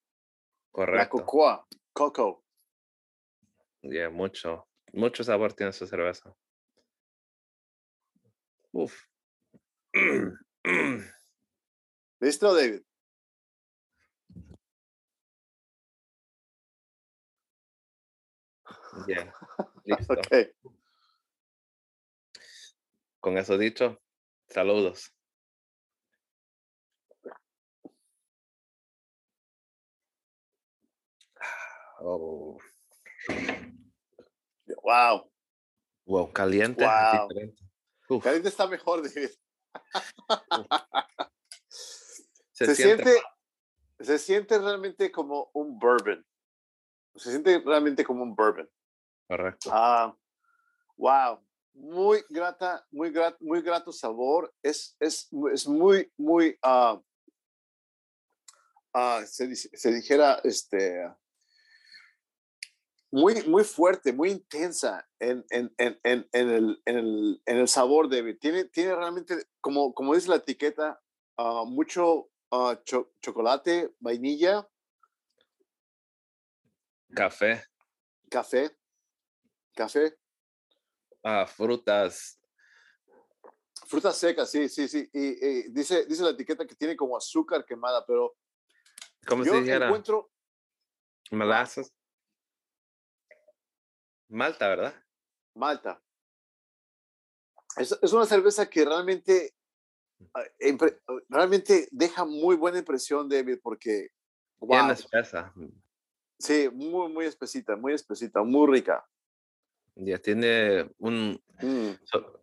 [0.70, 1.18] Correcto.
[1.18, 1.66] cocoa.
[1.92, 2.44] Coco.
[3.82, 6.34] Yeah, mucho, mucho sabor tiene esa cerveza.
[8.72, 9.04] Uf.
[12.20, 12.82] ¿Listo, David?
[19.06, 19.32] Yeah,
[19.84, 20.20] listo.
[23.20, 24.00] Con eso dicho,
[24.48, 25.12] saludos.
[32.00, 32.58] Oh,
[34.82, 35.30] Wow.
[36.06, 36.84] wow, caliente.
[36.84, 38.20] Wow.
[38.20, 39.30] Caliente está mejor, David.
[41.68, 43.22] se, se, siente, siente,
[44.00, 46.24] se siente realmente como un bourbon.
[47.14, 48.68] Se siente realmente como un bourbon.
[49.30, 49.70] Correcto.
[49.72, 50.16] Ah,
[50.96, 51.38] wow.
[51.72, 54.52] Muy grata, muy grato, muy grato sabor.
[54.60, 57.00] Es, es, es muy, muy, ah,
[58.92, 61.08] ah, se, se dijera, este,
[63.12, 67.68] muy, muy fuerte, muy intensa en, en, en, en, en el, en, el, en el
[67.68, 68.38] sabor, David.
[68.40, 71.00] Tiene, tiene realmente, como, como dice la etiqueta,
[71.36, 74.68] ah, mucho ah, cho- chocolate, vainilla,
[77.12, 77.64] Café,
[78.28, 78.70] café,
[79.74, 80.16] café,
[81.24, 82.38] ah, frutas.
[83.86, 85.08] frutas secas, sí, sí, sí.
[85.12, 88.36] Y, y dice, dice la etiqueta que tiene como azúcar quemada, pero
[89.26, 89.86] ¿Cómo yo se dijera?
[89.86, 90.30] encuentro
[91.32, 91.92] Molasses.
[94.28, 94.94] Malta, ¿verdad?
[95.54, 96.02] Malta.
[97.76, 99.54] Es, es una cerveza que realmente,
[100.34, 100.44] ah,
[101.28, 104.08] realmente deja muy buena impresión, David, porque,
[104.60, 105.52] Bien wow, espesa.
[106.38, 109.04] sí, muy, muy espesita, muy espesita, muy rica.
[110.02, 111.42] Ya tiene un.
[111.60, 112.42] Mm, so-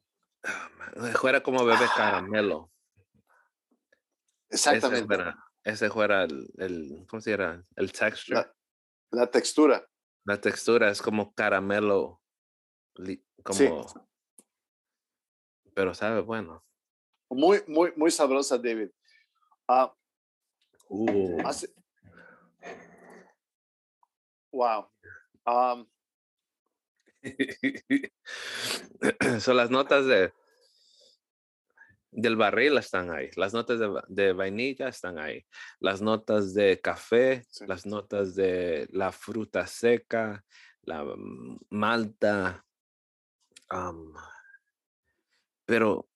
[1.20, 2.72] fuera como bebé caramelo.
[4.50, 5.08] Ese exactamente.
[5.08, 7.06] fuera, ese fuera el, el.
[7.10, 7.66] ¿Cómo se llama?
[7.76, 8.36] El texture.
[8.40, 8.56] La,
[9.12, 9.86] la textura.
[10.26, 12.22] La textura es como caramelo.
[13.44, 13.58] Como.
[13.58, 13.70] Sí.
[15.74, 16.64] Pero sabe bueno.
[17.30, 18.90] Muy, muy, muy sabrosa, David.
[19.68, 19.94] Ah,
[20.90, 21.74] Uh, hace-
[24.54, 24.88] wow.
[25.46, 25.86] Um,
[29.40, 30.32] Son las notas de
[32.10, 35.46] del barril están ahí, las notas de, de vainilla están ahí,
[35.80, 37.66] las notas de café, Sí.
[37.68, 40.44] las notas de la fruta seca,
[40.82, 41.06] la
[41.70, 42.66] malta.
[43.70, 44.14] am,
[45.66, 46.08] pero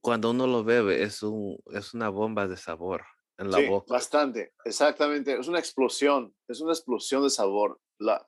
[0.00, 3.04] cuando uno lo bebe es un es una bomba de sabor
[3.38, 3.92] en la sí, boca.
[3.92, 5.38] bastante, exactamente.
[5.38, 7.80] Es una explosión, es una explosión de sabor.
[7.98, 8.26] La,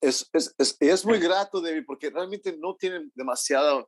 [0.00, 3.86] es, es, es, y es muy grato, David, porque realmente no tienen demasiada,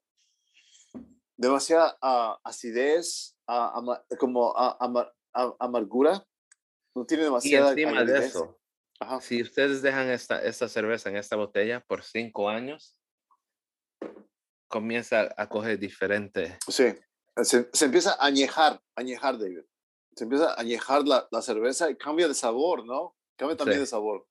[1.36, 6.24] demasiada ah, acidez, ah, ama- como ama- ah, amargura.
[6.94, 8.30] No tiene Y demasiada encima de acidez.
[8.30, 8.58] eso,
[9.00, 9.20] Ajá.
[9.20, 12.98] si ustedes dejan esta, esta cerveza en esta botella por cinco años,
[14.68, 16.58] comienza a coger diferente.
[16.68, 16.94] Sí,
[17.42, 19.60] se, se empieza a añejar, añejar, David.
[20.16, 23.14] Se empieza a añejar la, la cerveza y cambia de sabor, ¿no?
[23.36, 23.80] Cambia también Sí.
[23.82, 24.26] de sabor.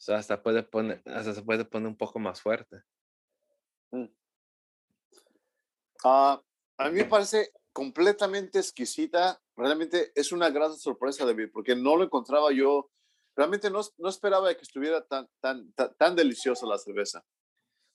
[0.00, 2.82] O sea, hasta puede poner, hasta se puede poner un poco más fuerte.
[6.02, 6.40] Ah,
[6.78, 9.38] a mí me parece completamente exquisita.
[9.54, 12.90] Realmente es una gran sorpresa, David, porque no lo encontraba yo.
[13.36, 17.22] Realmente no, no esperaba que estuviera tan, tan, tan, tan deliciosa la cerveza.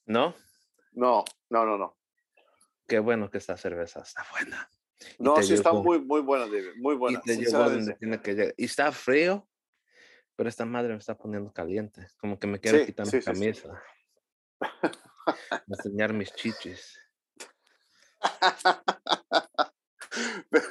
[0.05, 0.35] ¿No?
[0.91, 1.97] No, no, no, no.
[2.87, 4.69] Qué bueno que esta cerveza está buena.
[5.17, 6.75] Y No, sí está muy, muy buena, David.
[6.77, 7.17] Muy buena.
[7.17, 8.53] Y te llegó donde tiene que llegar.
[8.57, 9.47] Y está frío,
[10.35, 12.07] pero esta madre me está poniendo caliente.
[12.17, 13.83] Como que me quiero Sí, quitar sí, mi sí, camisa.
[15.67, 16.99] Enseñar mis chichis.
[20.49, 20.65] pero,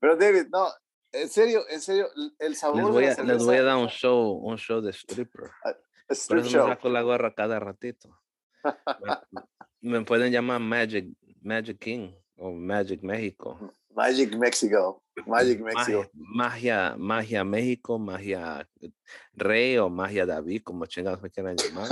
[0.00, 0.68] pero, David, no,
[1.12, 3.76] en serio, en serio, el sabor Les voy, de a, la les voy a dar
[3.76, 5.50] un show, un show de stripper.
[5.62, 6.68] Por strip eso show.
[6.68, 8.20] me saco la gorra cada ratito.
[8.62, 8.64] Me,
[9.80, 11.06] me pueden llamar Magic,
[11.40, 13.72] Magic King o Magic México.
[13.90, 15.02] Magic Mexico.
[15.24, 16.10] Magic Mexico.
[16.12, 18.68] Magia, magia, magia México, magia
[19.32, 21.88] Rey o magia David, como chingados me quieran llamar.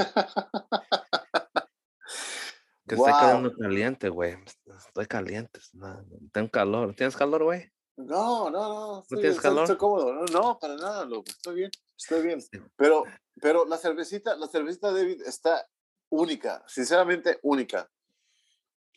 [2.86, 3.20] Que estoy Wow.
[3.20, 4.36] quedando caliente, güey.
[4.76, 5.58] Estoy caliente.
[5.72, 6.94] no, Tengo calor.
[6.94, 7.70] ¿Tienes calor, güey?
[7.96, 9.00] No, no, no.
[9.00, 9.62] Estoy, tienes estoy- calor?
[9.64, 10.12] estoy cómodo.
[10.12, 11.24] No, no, para nada, loco.
[11.28, 12.40] Estoy bien, estoy bien.
[12.76, 13.04] Pero,
[13.40, 15.66] pero la cervecita, la cervecita David está
[16.10, 17.88] única, sinceramente única.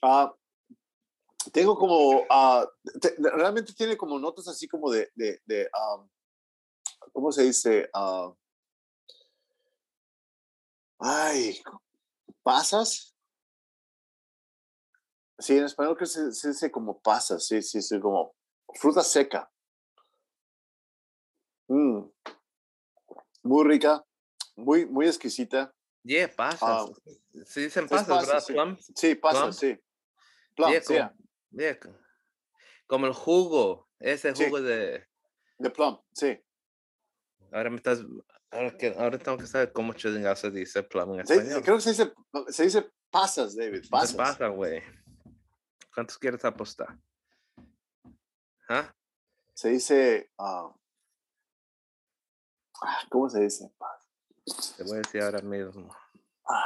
[0.01, 0.33] Ah,
[1.51, 2.23] tengo como,
[3.01, 6.05] te- realmente tiene como notas así como de, de, de, ah,
[7.13, 7.89] ¿cómo se dice?
[7.93, 8.33] Ah,
[10.99, 11.61] ay,
[12.43, 13.13] pasas.
[15.39, 18.33] Sí, en español creo que se, se dice como pasas, sí, sí, sí, como
[18.79, 19.51] fruta seca.
[21.67, 22.05] Mm.
[23.43, 24.03] Muy rica,
[24.55, 25.73] muy, muy exquisita.
[26.03, 26.61] Yeah, pasas.
[26.61, 26.85] Ah,
[27.45, 28.43] sí, dicen pasas, pasas, ¿verdad?
[28.45, 28.53] sí.
[28.53, 28.77] Plum.
[28.95, 29.53] Sí, pasas, Plum.
[29.53, 29.79] sí.
[30.55, 31.13] Plum, Yeah,
[31.51, 31.95] yeah, co-
[32.87, 34.43] como el jugo, ese Sí.
[34.45, 35.07] jugo de...
[35.57, 36.39] de plum, sí.
[37.51, 37.99] Ahora me estás...
[38.49, 41.63] Ahora, que, ahora tengo que saber cómo chingados se dice plum en Sí, español.
[41.63, 42.13] creo que se dice,
[42.49, 44.15] se dice pasas, David, ¿Qué pasas.
[44.15, 44.81] pasa, güey?
[45.93, 46.97] ¿Cuántos quieres apostar?
[48.69, 48.93] ¿Ah?
[49.53, 50.73] Se dice, ah,
[53.09, 53.69] ¿cómo se dice?
[54.77, 55.93] Te voy a decir ahora mismo.
[56.47, 56.63] Ah,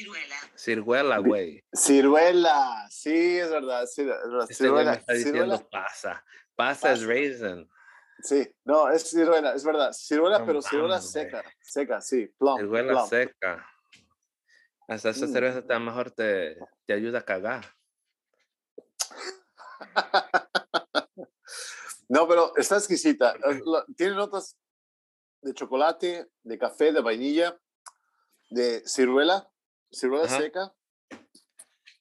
[0.00, 0.36] Ciruela.
[0.56, 1.62] Ciruela, güey.
[1.74, 4.46] ciruela, sí, es verdad, sí, es verdad.
[4.50, 6.24] Este güey me Ciruela, está diciendo ciruela, pasa.
[6.56, 7.70] Pasa es raisin.
[8.22, 9.92] sí, no, es ciruela, es verdad.
[9.92, 11.24] Ciruela, No pero ciruela mames, güey.
[11.24, 13.08] seca, seca, sí, plum, Ciruela plum.
[13.08, 13.66] seca.
[14.88, 15.32] Hasta esa Mm.
[15.32, 17.64] cerveza te- a lo mejor te, te ayuda a cagar.
[22.08, 23.36] No, pero está exquisita.
[23.36, 23.62] Eh,
[23.96, 24.56] Tiene notas
[25.42, 27.56] de chocolate, de café, de vainilla,
[28.50, 29.48] de ciruela,
[29.90, 30.38] ciruela Ajá.
[30.38, 30.74] seca.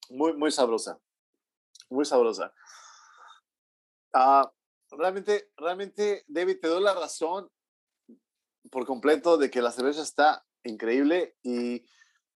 [0.10, 1.00] Muy, muy sabrosa.
[1.90, 2.54] Muy sabrosa.
[4.14, 4.52] Ah,
[4.92, 7.50] realmente, realmente, David, te doy la razón
[8.72, 11.86] por completo de que la cerveza está increíble y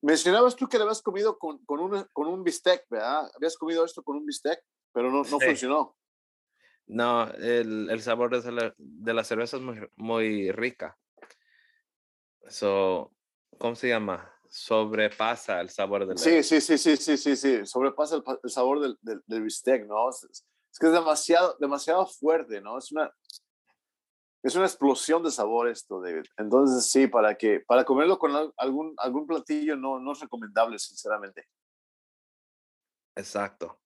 [0.01, 3.29] mencionabas tú que la habías comido con, con, un, con un bistec, ¿verdad?
[3.35, 5.45] Habías comido esto con un bistec, pero no, no Sí.
[5.45, 5.97] funcionó.
[6.87, 10.97] No, el, el sabor de la, de la cerveza es muy, muy rica.
[12.49, 13.13] So,
[13.57, 14.30] ¿cómo se llama?
[14.53, 17.65] Sobrepasa el sabor del Sí, sí, sí, sí, sí, sí, sí.
[17.65, 20.09] Sobrepasa el, sabor del, del, del bistec, ¿no?
[20.09, 22.77] Es, es que es demasiado, demasiado fuerte, ¿no?
[22.77, 23.09] Es una,
[24.43, 26.25] es una explosión de sabor esto, David.
[26.35, 30.77] Entonces, sí, para que, para comerlo con al- algún, algún platillo no, no es recomendable,
[30.79, 31.47] sinceramente.
[33.15, 33.79] Exacto.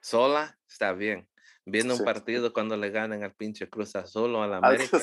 [0.00, 1.28] Sola está bien.
[1.68, 2.04] Viendo un Sí.
[2.04, 4.54] partido cuando le ganan al pinche Cruz Azul o al
[4.88, 4.98] América,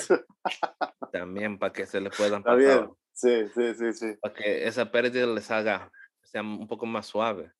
[1.12, 2.58] también para que se le puedan Está pasar.
[2.58, 2.90] bien.
[3.14, 4.16] Sí, sí, sí, sí.
[4.22, 5.92] Para que esa pérdida les haga,
[6.24, 7.52] sea un poco más suave,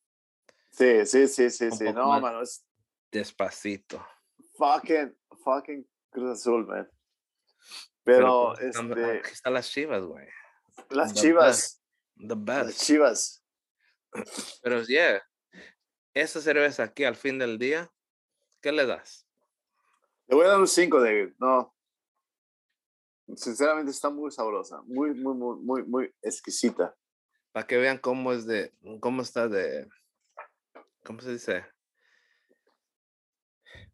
[0.72, 1.84] Sí, sí, sí, sí, Un sí.
[1.94, 2.66] No, mano, es
[3.12, 4.04] despacito.
[4.58, 6.90] fucking, fucking Cruz Azul, man.
[8.04, 10.28] Pero, pues, están- este, aquí están las chivas, güey.
[10.90, 11.82] las the chivas,
[12.16, 12.82] The las best.
[12.82, 13.44] chivas.
[14.64, 15.22] Pero yeah,
[16.16, 17.92] esa cerveza aquí al fin del día,
[18.64, 19.28] ¿qué le das?
[20.28, 21.34] Le voy a dar un 5, David.
[21.38, 21.76] No.
[23.36, 24.82] Sinceramente está muy sabrosa.
[24.84, 26.96] Muy, muy, muy, muy, muy exquisita.
[27.52, 29.88] Para que vean cómo es de, cómo está de,
[31.06, 31.66] ¿cómo se dice?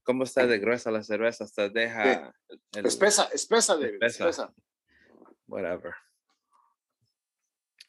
[0.04, 2.34] Cómo está de gruesa la cerveza, hasta deja
[2.74, 3.96] el- Espesa, espesa, David.
[4.02, 4.30] Espesa.
[4.30, 4.54] Espesa.
[5.48, 5.94] whatever.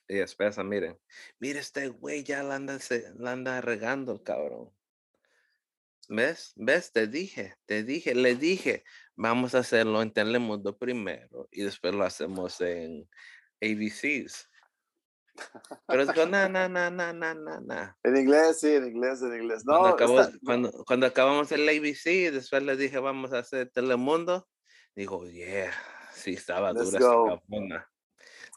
[0.08, 0.98] Y espesa, miren.
[1.38, 4.74] Mire, este güey ya la anda, se- la anda regando el cabrón.
[6.12, 6.52] ¿Ves?
[6.56, 6.90] ¿Ves?
[6.92, 8.82] Te dije, te dije, le dije,
[9.14, 13.08] vamos a hacerlo en Telemundo primero y después lo hacemos en
[13.62, 14.48] ABCs.
[15.86, 17.96] Pero dijo, na, na, na, na, na, na, na.
[18.02, 19.62] En inglés, sí, en inglés, en inglés.
[19.64, 23.70] Cuando, No, acabó- está- cuando, cuando acabamos el ABC, después le dije, vamos a hacer
[23.70, 24.48] Telemundo.
[24.96, 25.72] Dijo, yeah,
[26.12, 27.42] sí, estaba Let's dura go.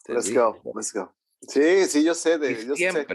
[0.07, 0.39] let's dije.
[0.39, 1.15] go, let's go.
[1.47, 2.73] Sí, sí, yo sé, David.
[2.73, 3.05] Yo sé.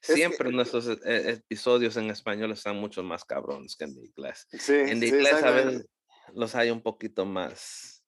[0.00, 4.46] Siempre, Siempre nuestros e, e, episodios en español están mucho más cabrones que en inglés.
[4.52, 5.86] Sí, en inglés a veces
[6.34, 8.04] los hay un poquito más.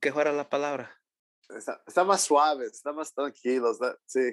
[0.00, 0.94] ¿Qué fuera la palabra?
[1.48, 3.78] Está, más suave, está más tranquilos.
[4.06, 4.32] sí,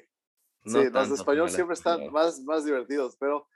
[0.65, 3.47] sí los de español siempre están más, más divertidos, pero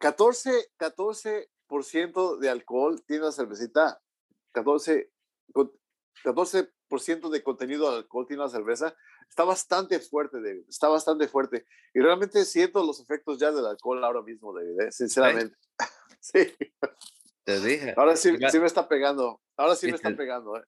[0.00, 4.02] 14, 14% de alcohol tiene la cervecita,
[4.52, 5.10] 14,
[6.24, 8.94] 14% de contenido de alcohol tiene la cerveza.
[9.28, 11.66] Está bastante fuerte, David, está bastante fuerte.
[11.92, 14.92] Y realmente siento los efectos ya del alcohol ahora mismo, David, ¿eh?
[14.92, 15.56] sinceramente.
[16.20, 16.54] sí.
[17.44, 17.94] Te dije.
[17.96, 19.40] Ahora sí, sí me está pegando.
[19.56, 20.56] Ahora sí me está pegando.
[20.56, 20.64] ¿eh?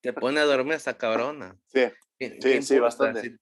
[0.00, 1.58] Te pone a dormir esta cabrona.
[1.66, 1.82] Sí,
[2.40, 3.36] sí, sí, bastante.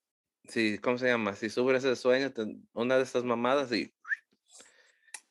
[0.48, 1.36] Si, ¿Cómo se llama?
[1.36, 2.32] Si subes ese sueño,
[2.72, 3.94] una de estas mamadas y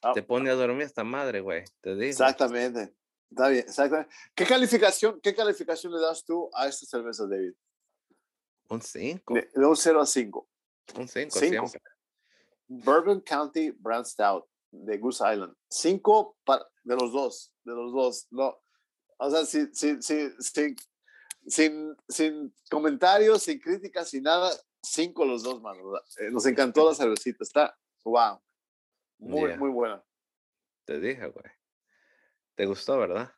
[0.01, 1.65] ah, te pone a dormir esta madre, güey.
[1.81, 2.05] Te digo.
[2.05, 2.95] Exactamente.
[3.29, 4.15] Está bien, exactamente.
[4.33, 7.53] ¿Qué calificación, ¿Qué calificación le das tú a esta cerveza, David?
[8.70, 9.34] Un 5.
[9.34, 10.49] De, un 0 a 5.
[10.95, 11.39] Un 5,
[12.67, 15.55] Bourbon County Brand Stout de Goose Island.
[15.70, 16.38] 5
[16.84, 18.28] de los dos, de los dos.
[18.32, 18.59] No,
[19.17, 20.76] o sea, sin, sin, sin,
[21.47, 24.51] sin, sin comentarios, sin críticas, sin nada,
[24.84, 25.82] 5 los dos, mano.
[26.20, 27.43] Eh, nos encantó la cervecita.
[27.43, 28.39] Está, wow.
[29.17, 30.03] Muy, muy buena.
[30.86, 31.45] Te dije, güey.
[32.55, 33.34] ¿Te gustó, verdad?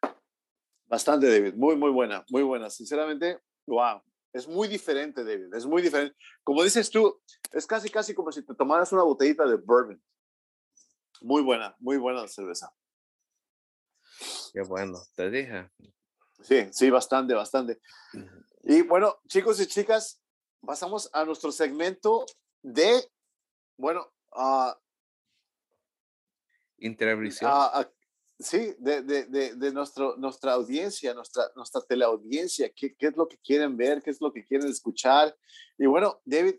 [0.86, 1.54] Bastante, David.
[1.56, 2.70] Muy, muy buena, muy buena.
[2.70, 4.02] Sinceramente, wow.
[4.34, 5.54] Es muy diferente, David.
[5.54, 6.16] Es muy diferente.
[6.44, 7.22] Como dices tú,
[7.52, 10.02] es casi, casi como si te tomaras una botellita de bourbon.
[11.22, 12.74] Muy buena, muy buena la cerveza.
[14.54, 15.70] Qué bueno, te dije.
[16.42, 17.80] Sí, sí, bastante, bastante.
[18.64, 20.22] Y bueno, chicos y chicas,
[20.66, 22.26] pasamos a nuestro segmento
[22.62, 23.08] de,
[23.78, 24.72] bueno, uh,
[26.78, 27.52] intervención.
[28.42, 33.38] Sí, de, de, de, nuestro, nuestra audiencia, nuestra, nuestra teleaudiencia, ¿qué, qué es lo que
[33.38, 35.38] quieren ver, qué es lo que quieren escuchar.
[35.78, 36.56] Y bueno, David,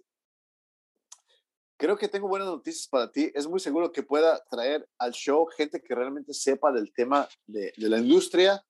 [1.76, 3.32] creo que tengo buenas noticias para ti.
[3.34, 7.72] Es muy seguro que pueda traer al show gente que realmente sepa del tema de,
[7.76, 8.64] de la industria,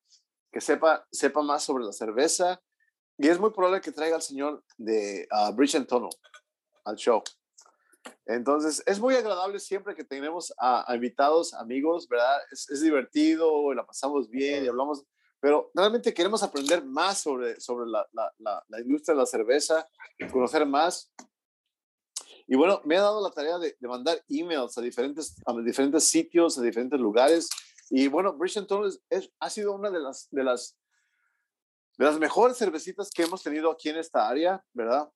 [0.50, 2.62] que sepa, sepa más sobre la cerveza.
[3.18, 6.08] Y es muy probable que traiga al señor de uh, Bridge Tunnel
[6.84, 7.22] al show.
[8.26, 12.38] Entonces, es muy agradable siempre que tenemos a, invitados, amigos, ¿verdad?
[12.50, 15.05] Es, es, divertido, la pasamos bien y hablamos,
[15.40, 19.88] pero realmente queremos aprender más sobre, sobre la, la, la, industria de la cerveza,
[20.30, 21.12] conocer más.
[22.46, 26.05] Y bueno, me ha dado la tarea de, de mandar emails a diferentes, a diferentes
[26.05, 27.48] sitios, a diferentes lugares.
[27.90, 30.78] Y bueno, Bridgeton es, ha sido una de las, de, las,
[31.98, 35.11] de las mejores cervecitas que hemos tenido aquí en esta área, ¿verdad?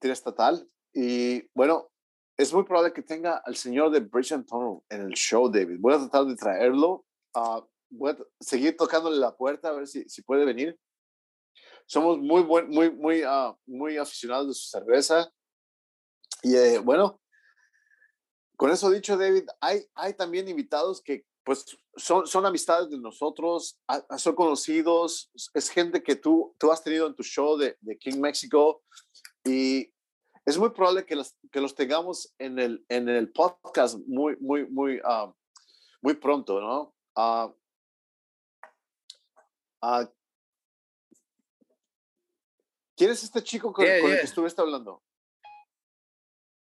[0.00, 0.68] estatal.
[0.92, 1.90] Y bueno,
[2.36, 5.76] es muy probable que tenga al señor de Bridge and Tunnel en el show, David.
[5.78, 7.04] Voy a tratar de traerlo.
[7.34, 10.78] Uh, voy a seguir tocándole la puerta a ver si, si puede venir.
[11.86, 15.30] Somos muy, buen, muy, muy, uh, muy aficionados de su cerveza.
[16.42, 17.20] Y eh, bueno,
[18.56, 21.64] con eso dicho, David, hay, hay también invitados que pues
[21.96, 23.78] son, son amistades de nosotros,
[24.16, 28.18] son conocidos, es gente que tú, tú has tenido en tu show de, de King
[28.18, 28.82] Mexico
[29.44, 29.93] y
[30.44, 34.66] es muy probable que los, que los tengamos en el, en el podcast muy, muy,
[34.68, 35.32] muy, uh,
[36.02, 36.94] muy pronto, ¿no?
[37.16, 37.54] Uh,
[39.82, 40.06] uh,
[42.96, 44.16] ¿Quién es este chico con, yeah, con yeah.
[44.16, 45.02] el que estuviste hablando?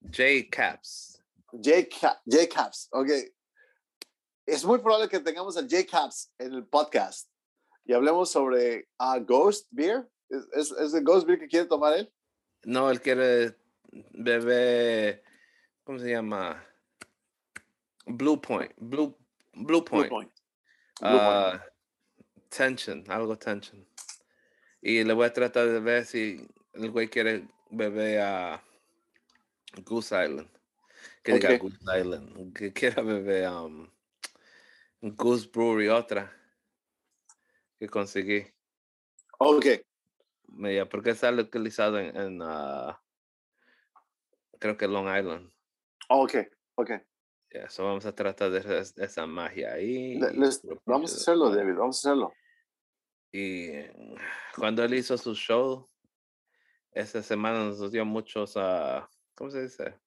[0.01, 1.21] J Caps.
[1.51, 1.89] J,
[2.25, 3.09] J Caps, ok.
[4.47, 7.29] Es muy probable que tengamos a J Caps en el podcast
[7.85, 8.89] y hablemos sobre
[9.27, 10.09] Ghost Beer.
[10.29, 12.13] ¿Es, es, ¿Es el Ghost Beer que quiere tomar él?
[12.65, 13.62] No, él quiere
[13.93, 15.23] bebé,
[15.85, 16.65] ¿cómo se llama?
[18.07, 19.17] Blue Point, Blue,
[19.55, 20.09] Blue Point.
[20.09, 20.33] Blue Point.
[21.01, 21.59] Uh,
[22.49, 23.87] tension, algo tension.
[24.81, 28.65] Y le voy a tratar de ver si el güey quiere beber a
[29.85, 30.49] Goose Island.
[31.23, 31.41] Que okay.
[31.41, 32.53] diga Goose Island.
[32.53, 33.89] Que quiera beber um,
[35.01, 36.33] Goose Brewery, otra
[37.83, 38.47] que conseguí.
[39.39, 39.67] Ok.
[40.47, 42.95] Mira, porque está localizado en, en uh,
[44.63, 45.53] creo que Long Island.
[46.09, 46.35] Oh, ok,
[46.77, 46.91] ok.
[47.51, 50.19] Yeah, so vamos a tratar de, de esa magia ahí.
[50.19, 52.33] Les, vamos a hacerlo, David, vamos a hacerlo.
[53.33, 53.73] Y
[54.57, 55.89] cuando él hizo su show,
[56.93, 59.03] esa semana nos dio muchos, uh,
[59.35, 59.99] ¿cómo se dice?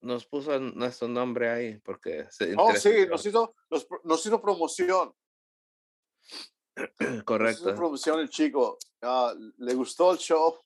[0.00, 5.12] Nos puso nuestro nombre ahí porque se Oh, sí, nos hizo, nos, nos hizo promoción.
[7.24, 7.26] Correcto.
[7.44, 8.78] Nos hizo promoción el chico.
[9.02, 10.58] Uh, le gustó el show.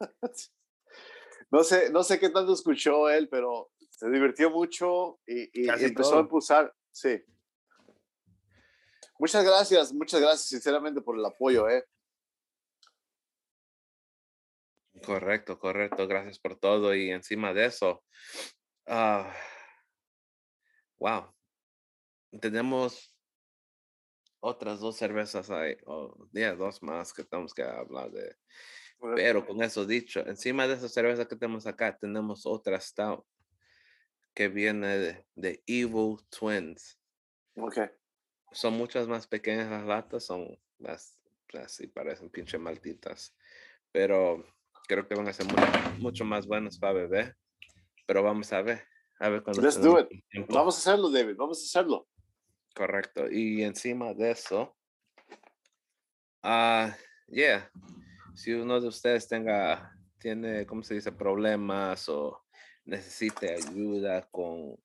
[1.50, 6.10] no sé, no sé qué tanto escuchó él, pero se divirtió mucho y, y, empezó
[6.10, 6.18] todo.
[6.18, 6.74] a impulsar.
[6.92, 7.22] Sí.
[9.18, 11.84] Muchas gracias, muchas gracias sinceramente por el apoyo, ¿eh?
[15.04, 16.06] Correcto, correcto.
[16.06, 16.94] Gracias por todo.
[16.94, 18.02] Y encima de eso,
[18.86, 19.32] ah,
[20.98, 21.32] wow,
[22.40, 23.12] tenemos
[24.40, 28.36] otras dos cervezas ahí, o dos más que tenemos que hablar de.
[29.14, 33.24] Pero con eso dicho, encima de esa cerveza que tenemos acá, tenemos otra stout
[34.34, 36.98] que viene de, de Evil Twins.
[37.56, 37.78] Ok.
[38.52, 41.18] Son muchas más pequeñas las latas, son las,
[41.54, 43.36] así parecen pinche maltitas.
[43.92, 44.44] Pero
[44.88, 45.46] creo que van a ser
[45.98, 47.36] mucho, más buenos para beber.
[48.06, 48.86] Pero vamos a ver.
[49.20, 50.08] A ver cuando Let's do it.
[50.48, 51.36] Vamos a hacerlo, David.
[51.36, 52.08] Vamos a hacerlo.
[52.74, 53.30] Correcto.
[53.30, 54.76] Y encima de eso,
[56.42, 56.96] ah,
[57.28, 57.70] yeah,
[58.34, 61.12] si uno de ustedes tenga, tiene, ¿cómo se dice?
[61.12, 62.42] Problemas o
[62.84, 64.76] necesite ayuda con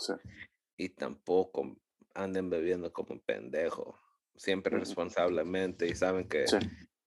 [0.77, 1.77] Y tampoco
[2.15, 4.01] anden bebiendo como un pendejo.
[4.35, 6.45] Siempre responsablemente y saben que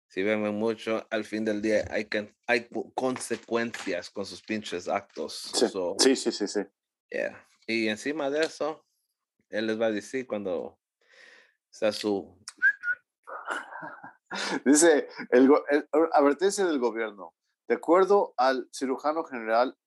[0.10, 5.52] si beben mucho, al fin del día hay, que, hay consecuencias con sus pinches actos.
[6.00, 6.62] Sí, sí, sí, sí.
[7.68, 8.86] Y encima de eso,
[9.50, 10.80] él les va a decir cuando
[11.70, 12.37] sea su...
[14.66, 17.34] Dice, el, el, advertencia del gobierno.
[17.68, 19.78] De acuerdo al cirujano general,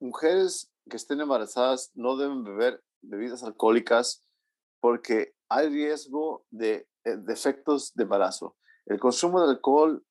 [0.00, 4.24] mujeres que estén embarazadas no deben beber bebidas alcohólicas
[4.80, 8.56] porque hay riesgo de eh, defectos de embarazo.
[8.86, 10.04] El consumo de alcohol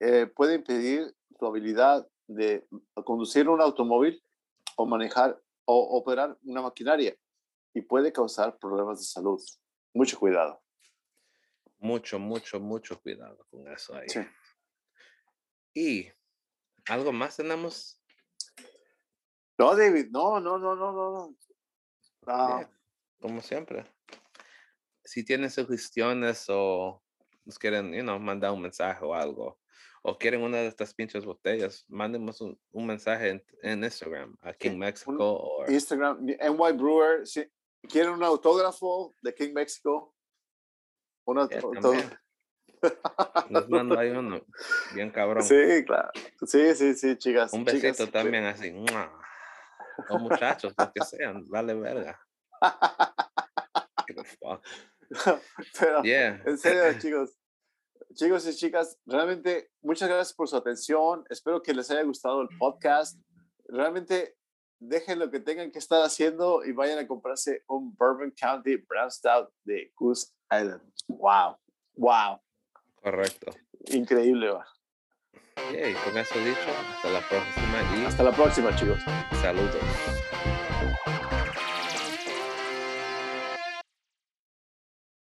[0.00, 2.66] eh, puede impedir tu habilidad de
[3.04, 4.22] conducir un automóvil
[4.76, 7.16] o manejar o operar una maquinaria
[7.74, 9.40] y puede causar problemas de salud.
[9.94, 10.60] Mucho cuidado.
[11.80, 14.06] Mucho, mucho, mucho cuidado con eso ahí.
[15.74, 16.10] Y
[16.88, 18.00] ¿Algo más tenemos?
[19.58, 21.36] No, David, no, no, no, no, no.
[22.26, 22.68] Ah.
[23.20, 23.84] como siempre.
[25.04, 27.02] Si tienen sugestiones o
[27.44, 29.58] nos quieren, you know, mandar un mensaje o algo,
[30.02, 34.78] o quieren una de estas pinches botellas, mándenos un, un mensaje en, Instagram, a King
[34.78, 37.44] Mexico o Instagram, NY Brewer, si
[37.88, 40.14] quieren un autógrafo de King Mexico,
[41.24, 41.48] una,
[43.48, 44.40] nos mando ahí uno,
[44.94, 45.42] bien cabrón.
[45.42, 46.10] Sí, claro.
[46.46, 47.52] Sí, sí, sí, chicas.
[47.52, 48.72] Un besito también así.
[50.08, 52.20] O muchachos, los que sean, vale verga.
[55.80, 57.36] Pero, en serio, chicos.
[58.14, 61.24] Chicos y chicas, realmente muchas gracias por su atención.
[61.30, 63.16] Espero que les haya gustado el podcast.
[63.66, 64.36] Realmente
[64.80, 69.10] dejen lo que tengan que estar haciendo y vayan a comprarse un Bourbon County Brown
[69.10, 70.32] Stout de Goose.
[71.08, 71.56] Wow,
[71.96, 72.40] wow.
[73.02, 73.52] Correcto.
[73.92, 74.66] Increíble, va.
[75.72, 76.60] y con eso dicho,
[76.94, 78.04] hasta la próxima y...
[78.04, 79.00] Hasta la próxima, chicos.
[79.40, 80.19] Saludos.